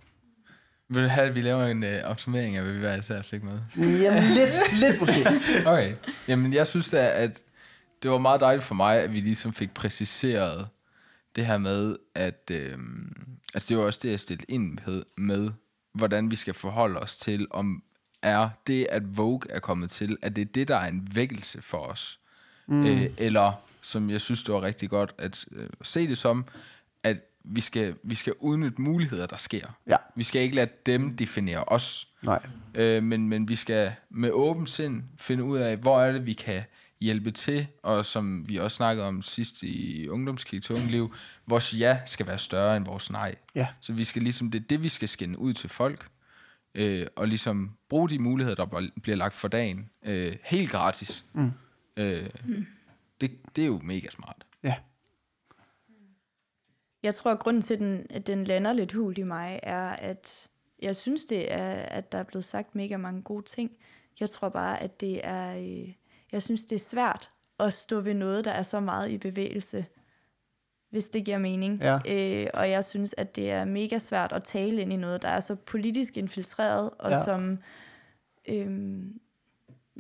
[0.89, 3.43] Vil du have, at vi laver en øh, opsummering af, hvad vi hver især fik
[3.43, 3.53] med?
[3.76, 5.26] Jamen, lidt, lidt måske.
[5.72, 5.95] Okay.
[6.28, 7.43] Jamen, jeg synes da, at
[8.05, 10.69] det var meget dejligt for mig, at vi ligesom fik præciseret
[11.37, 12.79] det her med, at øh,
[13.55, 15.51] altså det var også det, jeg stillede ind med, med,
[15.95, 17.83] hvordan vi skal forholde os til, om
[18.23, 21.63] er det, at Vogue er kommet til, at det er det, der er en vækkelse
[21.63, 22.21] for os.
[22.67, 22.87] Mm.
[22.87, 23.53] Øh, eller,
[23.83, 26.47] som jeg synes, det var rigtig godt at øh, se det som,
[27.03, 29.67] at vi skal, vi skal udnytte muligheder, der sker.
[29.87, 29.97] Ja.
[30.17, 32.09] Vi skal ikke lade dem definere os.
[32.23, 32.47] Nej.
[32.75, 36.33] Øh, men, men vi skal med åben sind finde ud af, hvor er det, vi
[36.33, 36.63] kan
[37.05, 41.15] hjælpe til, og som vi også snakkede om sidst i ungdomskig til ungliv,
[41.47, 43.35] vores ja skal være større end vores nej.
[43.55, 43.69] Ja.
[43.81, 46.09] Så vi skal ligesom, det er det, vi skal skænde ud til folk,
[46.75, 51.25] øh, og ligesom bruge de muligheder, der bliver lagt for dagen, øh, helt gratis.
[51.33, 51.53] Mm.
[51.97, 52.31] Øh,
[53.21, 54.47] det, det er jo mega smart.
[54.63, 54.75] Ja.
[57.03, 59.89] Jeg tror, at grunden til, at den, at den lander lidt hult i mig, er,
[59.89, 60.49] at
[60.83, 63.71] jeg synes, det er, at der er blevet sagt mega mange gode ting.
[64.21, 65.59] Jeg tror bare, at det er...
[65.59, 65.93] Øh,
[66.35, 67.28] jeg synes, det er svært
[67.61, 69.85] at stå ved noget, der er så meget i bevægelse,
[70.91, 71.80] hvis det giver mening.
[71.82, 71.99] Ja.
[72.09, 75.28] Øh, og jeg synes, at det er mega svært at tale ind i noget, der
[75.28, 77.24] er så politisk infiltreret, og Ja.
[77.24, 77.59] som...
[78.49, 78.68] Øh,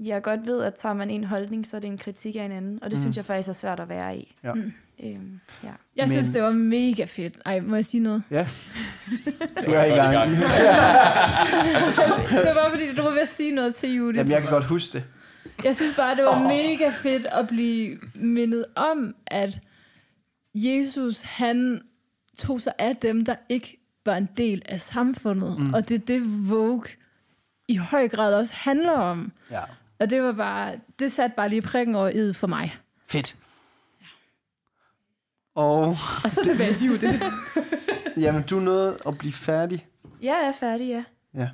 [0.02, 2.52] jeg godt ved, at tager man en holdning, så er det en kritik af en
[2.52, 3.02] anden, og det mm.
[3.02, 4.36] synes jeg faktisk er svært at være i.
[4.44, 4.52] Ja.
[4.54, 4.72] Mm.
[5.04, 5.68] Øhm, ja.
[5.68, 7.34] Jeg Men- synes, det var mega fedt.
[7.46, 8.22] Ej, må jeg sige noget?
[8.30, 8.46] Ja.
[9.66, 10.30] Du er i gang.
[12.44, 14.16] det var fordi, du var ved at sige noget til Judith.
[14.18, 15.04] Jamen, jeg kan godt huske det.
[15.64, 19.60] Jeg synes bare, det var mega fedt at blive mindet om, at
[20.54, 21.82] Jesus, han
[22.38, 25.58] tog sig af dem, der ikke var en del af samfundet.
[25.58, 25.74] Mm.
[25.74, 26.84] Og det er det, Vogue
[27.68, 29.32] i høj grad også handler om.
[29.50, 29.62] Ja.
[30.00, 32.74] Og det var bare, det satte bare lige prikken over id for mig.
[33.06, 33.36] Fedt.
[35.54, 35.88] Og
[36.24, 37.22] Og så tilbage til Judith.
[38.24, 39.86] jamen, du nåede at blive færdig.
[40.22, 41.04] Jeg er færdig, ja.
[41.34, 41.48] Ja.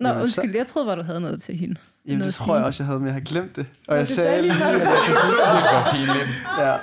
[0.00, 1.76] Nå, Jamen, undskyld, jeg troede bare, du havde noget til hende.
[2.06, 3.66] Jamen, Noget det tror jeg også, jeg havde, men jeg har glemt det.
[3.88, 6.30] Og jeg sagde lige, at jeg kan huske Det var pinligt.
[6.62, 6.76] Ja.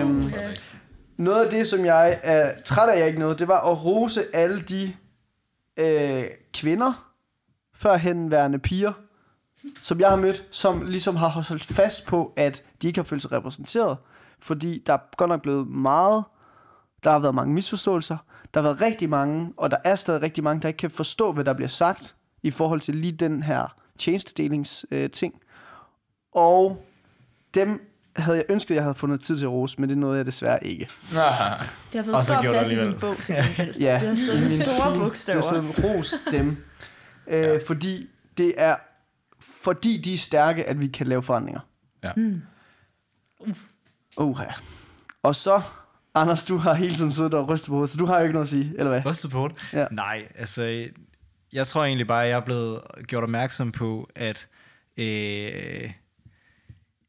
[0.00, 0.22] Øhm,
[1.16, 4.36] noget af det, som jeg er træt af, jeg ikke nåede, det var at rose
[4.36, 4.94] alle de
[5.76, 6.24] øh,
[6.54, 7.12] kvinder,
[7.76, 8.92] førhenværende piger,
[9.82, 13.22] som jeg har mødt, som ligesom har holdt fast på, at de ikke har følt
[13.22, 13.96] sig repræsenteret,
[14.40, 16.24] fordi der er godt nok blevet meget,
[17.04, 18.16] der har været mange misforståelser,
[18.54, 21.32] der har været rigtig mange, og der er stadig rigtig mange, der ikke kan forstå,
[21.32, 25.34] hvad der bliver sagt, i forhold til lige den her tjenestedelings øh, ting.
[26.32, 26.84] Og
[27.54, 30.16] dem havde jeg ønsket, at jeg havde fundet tid til at rose, men det nåede
[30.16, 30.88] jeg desværre ikke.
[31.92, 33.76] Det har fået stor plads i din bog til gengæld.
[33.76, 35.40] Ja, Det har stået store bogstaver.
[35.40, 36.56] Det er sådan ros dem.
[37.26, 38.06] øh, fordi
[38.38, 38.76] det er
[39.40, 41.60] fordi de er stærke, at vi kan lave forandringer.
[42.04, 42.10] Ja.
[42.16, 42.42] Mm.
[44.16, 44.52] Uh, ja.
[45.22, 45.62] Og så,
[46.14, 48.32] Anders, du har hele tiden siddet og rystet på hovedet, så du har jo ikke
[48.32, 49.06] noget at sige, eller hvad?
[49.06, 49.72] Rystet på det?
[49.72, 49.86] Ja.
[49.90, 50.88] Nej, altså,
[51.54, 54.48] jeg tror egentlig bare, at jeg er blevet gjort opmærksom på, at,
[54.96, 55.92] øh,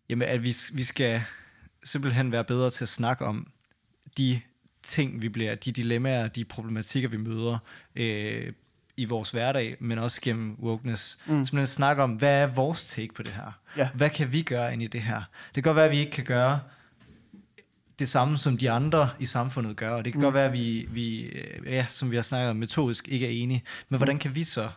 [0.09, 1.21] jamen, at vi, vi skal
[1.83, 3.47] simpelthen være bedre til at snakke om
[4.17, 4.41] de
[4.83, 7.57] ting, vi bliver, de dilemmaer, de problematikker, vi møder
[7.95, 8.53] øh,
[8.97, 11.17] i vores hverdag, men også gennem wokeness.
[11.25, 11.45] Mm.
[11.45, 13.59] Simpelthen snakke om, hvad er vores take på det her?
[13.77, 13.89] Ja.
[13.93, 15.21] Hvad kan vi gøre ind i det her?
[15.55, 16.59] Det kan godt være, at vi ikke kan gøre
[17.99, 20.23] det samme, som de andre i samfundet gør, og det kan mm.
[20.23, 23.43] godt være, at vi, vi øh, ja, som vi har snakket om, metodisk ikke er
[23.43, 23.63] enige.
[23.89, 24.69] Men hvordan kan vi så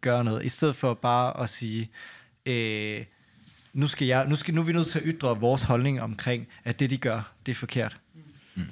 [0.00, 1.90] gøre noget, i stedet for bare at sige,
[2.46, 3.04] øh,
[3.72, 6.48] nu, skal jeg, nu, skal, nu er vi nødt til at ytre vores holdning omkring,
[6.64, 7.96] at det, de gør, det er forkert.
[8.54, 8.62] Mm.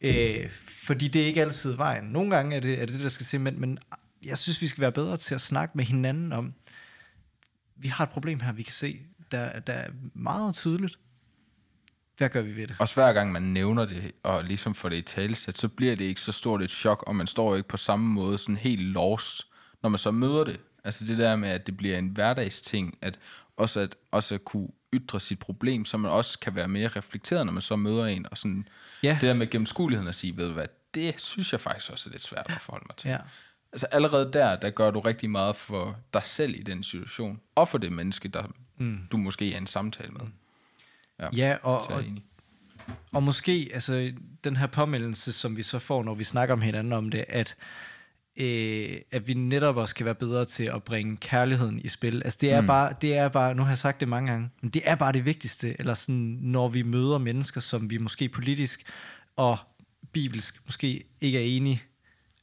[0.00, 2.04] Øh, fordi det er ikke altid vejen.
[2.04, 3.78] Nogle gange er det er det, det, der skal se, men, men
[4.24, 6.54] jeg synes, vi skal være bedre til at snakke med hinanden om,
[7.76, 9.00] vi har et problem her, vi kan se,
[9.30, 10.98] der, der er meget tydeligt.
[12.16, 12.76] Hvad gør vi ved det?
[12.78, 16.04] Også hver gang man nævner det, og ligesom får det i talesæt, så bliver det
[16.04, 19.46] ikke så stort et chok, og man står ikke på samme måde sådan helt lost,
[19.82, 20.60] når man så møder det.
[20.84, 23.18] Altså det der med, at det bliver en hverdagsting, at
[23.56, 27.46] også at, også at kunne ytre sit problem, så man også kan være mere reflekteret,
[27.46, 28.68] når man så møder en, og sådan,
[29.02, 29.18] Ja.
[29.20, 32.12] det der med gennemskueligheden at sige, ved du hvad, det synes jeg faktisk også er
[32.12, 33.08] lidt svært at forholde mig til.
[33.08, 33.18] Ja.
[33.72, 37.68] Altså allerede der, der gør du rigtig meget for dig selv i den situation, og
[37.68, 38.42] for det menneske, der
[38.78, 38.98] mm.
[39.12, 40.20] du måske er i en samtale med.
[41.36, 42.24] Ja, og, er og, enig.
[43.12, 44.12] og måske altså,
[44.44, 47.56] den her påmeldelse, som vi så får, når vi snakker om hinanden om det, at,
[48.36, 52.22] øh, at vi netop også kan være bedre til at bringe kærligheden i spil.
[52.24, 52.66] Altså det er, mm.
[52.66, 55.12] bare, det er bare, nu har jeg sagt det mange gange, men det er bare
[55.12, 58.92] det vigtigste, eller sådan, når vi møder mennesker, som vi måske politisk
[59.36, 59.58] og
[60.12, 61.82] bibelsk måske ikke er enige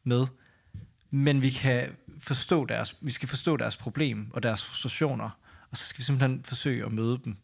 [0.04, 0.28] med,
[1.12, 5.30] men vi kan forstå deres, vi skal forstå deres problem og deres frustrationer,
[5.72, 7.38] og så skal vi simpelthen forsøge at møde dem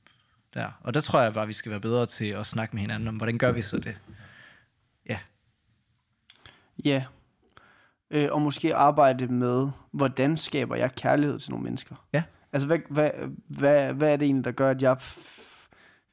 [0.54, 0.72] der.
[0.82, 3.16] Og der tror jeg bare, vi skal være bedre til at snakke med hinanden om,
[3.16, 3.98] hvordan gør vi så det?
[5.10, 5.20] Ja,
[6.86, 7.06] Ja.
[8.12, 11.96] Øh, og måske arbejde med, hvordan skaber jeg kærlighed til nogle mennesker.
[12.14, 12.24] Ja.
[12.54, 13.12] Altså, hvad, hvad,
[13.48, 14.98] hvad, hvad er det egentlig, der gør, at jeg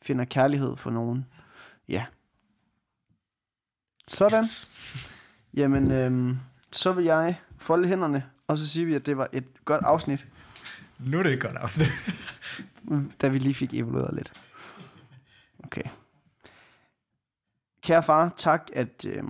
[0.03, 1.27] finder kærlighed for nogen?
[1.89, 2.05] Ja.
[4.09, 4.45] Sådan.
[5.55, 6.39] Jamen, øhm,
[6.73, 10.27] så vil jeg folde hænderne, og så siger vi, at det var et godt afsnit,
[10.99, 11.89] Nu er det et godt afsnit.
[12.89, 14.33] Mm, da vi lige fik evalueret lidt.
[15.65, 15.83] Okay.
[17.81, 19.25] Kære far, tak, at, øh,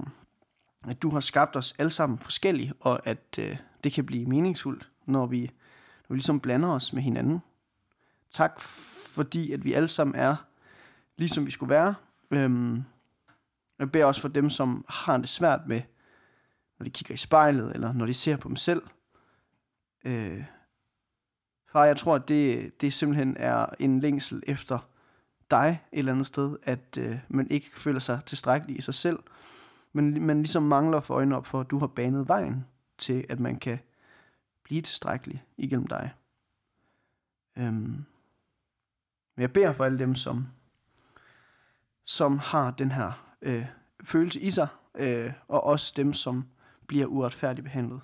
[0.88, 4.90] at du har skabt os alle sammen forskellige, og at øh, det kan blive meningsfuldt,
[5.06, 7.42] når vi, når vi ligesom blander os med hinanden.
[8.32, 10.36] Tak, fordi at vi alle sammen er,
[11.16, 11.94] ligesom vi skulle være.
[12.30, 12.82] Øhm,
[13.78, 15.82] jeg beder også for dem, som har det svært med,
[16.78, 18.82] når de kigger i spejlet, eller når de ser på dem selv.
[20.04, 20.44] Øh,
[21.66, 24.78] Far, jeg tror, at det, det simpelthen er en længsel efter
[25.50, 29.18] dig et eller andet sted, at øh, man ikke føler sig tilstrækkelig i sig selv,
[29.92, 32.66] men man ligesom mangler for øjnene op for, at du har banet vejen
[32.98, 33.78] til, at man kan
[34.62, 36.12] blive tilstrækkelig igennem dig.
[37.58, 38.04] Øhm.
[39.34, 40.46] Men jeg beder for alle dem, som,
[42.04, 43.66] som har den her øh,
[44.04, 46.44] følelse i sig, øh, og også dem, som
[46.86, 48.00] bliver uretfærdigt behandlet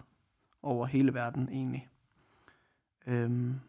[0.63, 1.89] over hele verden egentlig.
[3.07, 3.61] Øhm,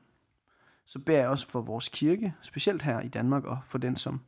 [0.85, 4.21] så beder jeg også for vores kirke, specielt her i Danmark, og for den, som,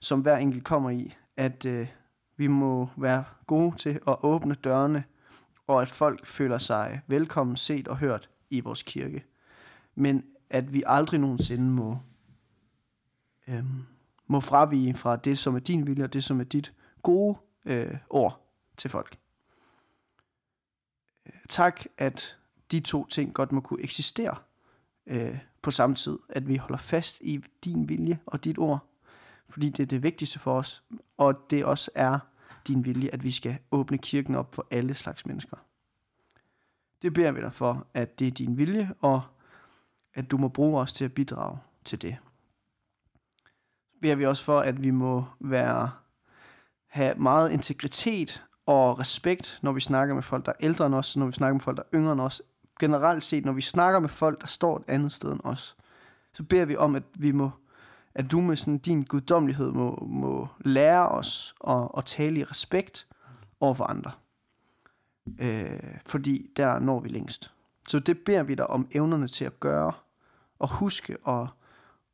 [0.00, 1.88] som hver enkelt kommer i, at øh,
[2.36, 5.04] vi må være gode til at åbne dørene,
[5.66, 9.24] og at folk føler sig velkommen, set og hørt i vores kirke.
[9.94, 11.98] Men at vi aldrig nogensinde må,
[13.48, 13.84] øhm,
[14.26, 16.72] må fravige fra det, som er din vilje, og det, som er dit
[17.02, 19.18] gode øh, ord til folk.
[21.48, 22.38] Tak, at
[22.70, 24.36] de to ting godt må kunne eksistere
[25.06, 26.18] øh, på samme tid.
[26.28, 28.86] At vi holder fast i din vilje og dit ord,
[29.48, 30.82] fordi det er det vigtigste for os,
[31.16, 32.18] og det også er
[32.68, 35.56] din vilje, at vi skal åbne kirken op for alle slags mennesker.
[37.02, 39.22] Det beder vi dig for, at det er din vilje, og
[40.14, 42.16] at du må bruge os til at bidrage til det.
[43.92, 45.90] Så beder vi også for, at vi må være,
[46.86, 51.16] have meget integritet og respekt, når vi snakker med folk, der er ældre end os,
[51.16, 52.42] når vi snakker med folk, der er yngre end os.
[52.78, 55.76] Generelt set, når vi snakker med folk, der står et andet sted end os,
[56.32, 57.50] så beder vi om, at vi må,
[58.14, 63.06] at du med sådan din guddommelighed må, må lære os at, at tale i respekt
[63.60, 64.12] over for andre.
[65.38, 67.52] Øh, fordi der når vi længst.
[67.88, 69.92] Så det beder vi dig om evnerne til at gøre,
[70.58, 71.48] og huske og,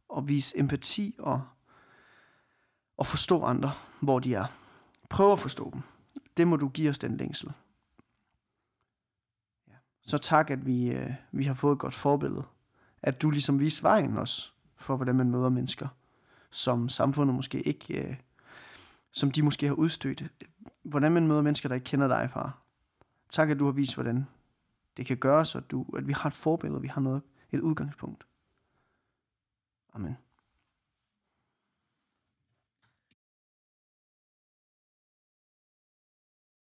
[0.09, 1.43] og vise empati og,
[2.97, 4.45] og forstå andre, hvor de er.
[5.09, 5.83] Prøv at forstå dem.
[6.37, 7.53] Det må du give os den længsel.
[10.07, 12.45] Så tak, at vi, øh, vi har fået et godt forbillede.
[13.03, 15.89] At du ligesom viste vejen også, for hvordan man møder mennesker,
[16.51, 18.17] som samfundet måske ikke, øh,
[19.13, 20.25] som de måske har udstødt.
[20.83, 22.59] Hvordan man møder mennesker, der ikke kender dig, far.
[23.31, 24.27] Tak, at du har vist, hvordan
[24.97, 27.23] det kan gøres, og du, at vi har et forbillede, vi har noget,
[27.53, 28.27] et udgangspunkt.
[29.95, 30.17] Amen.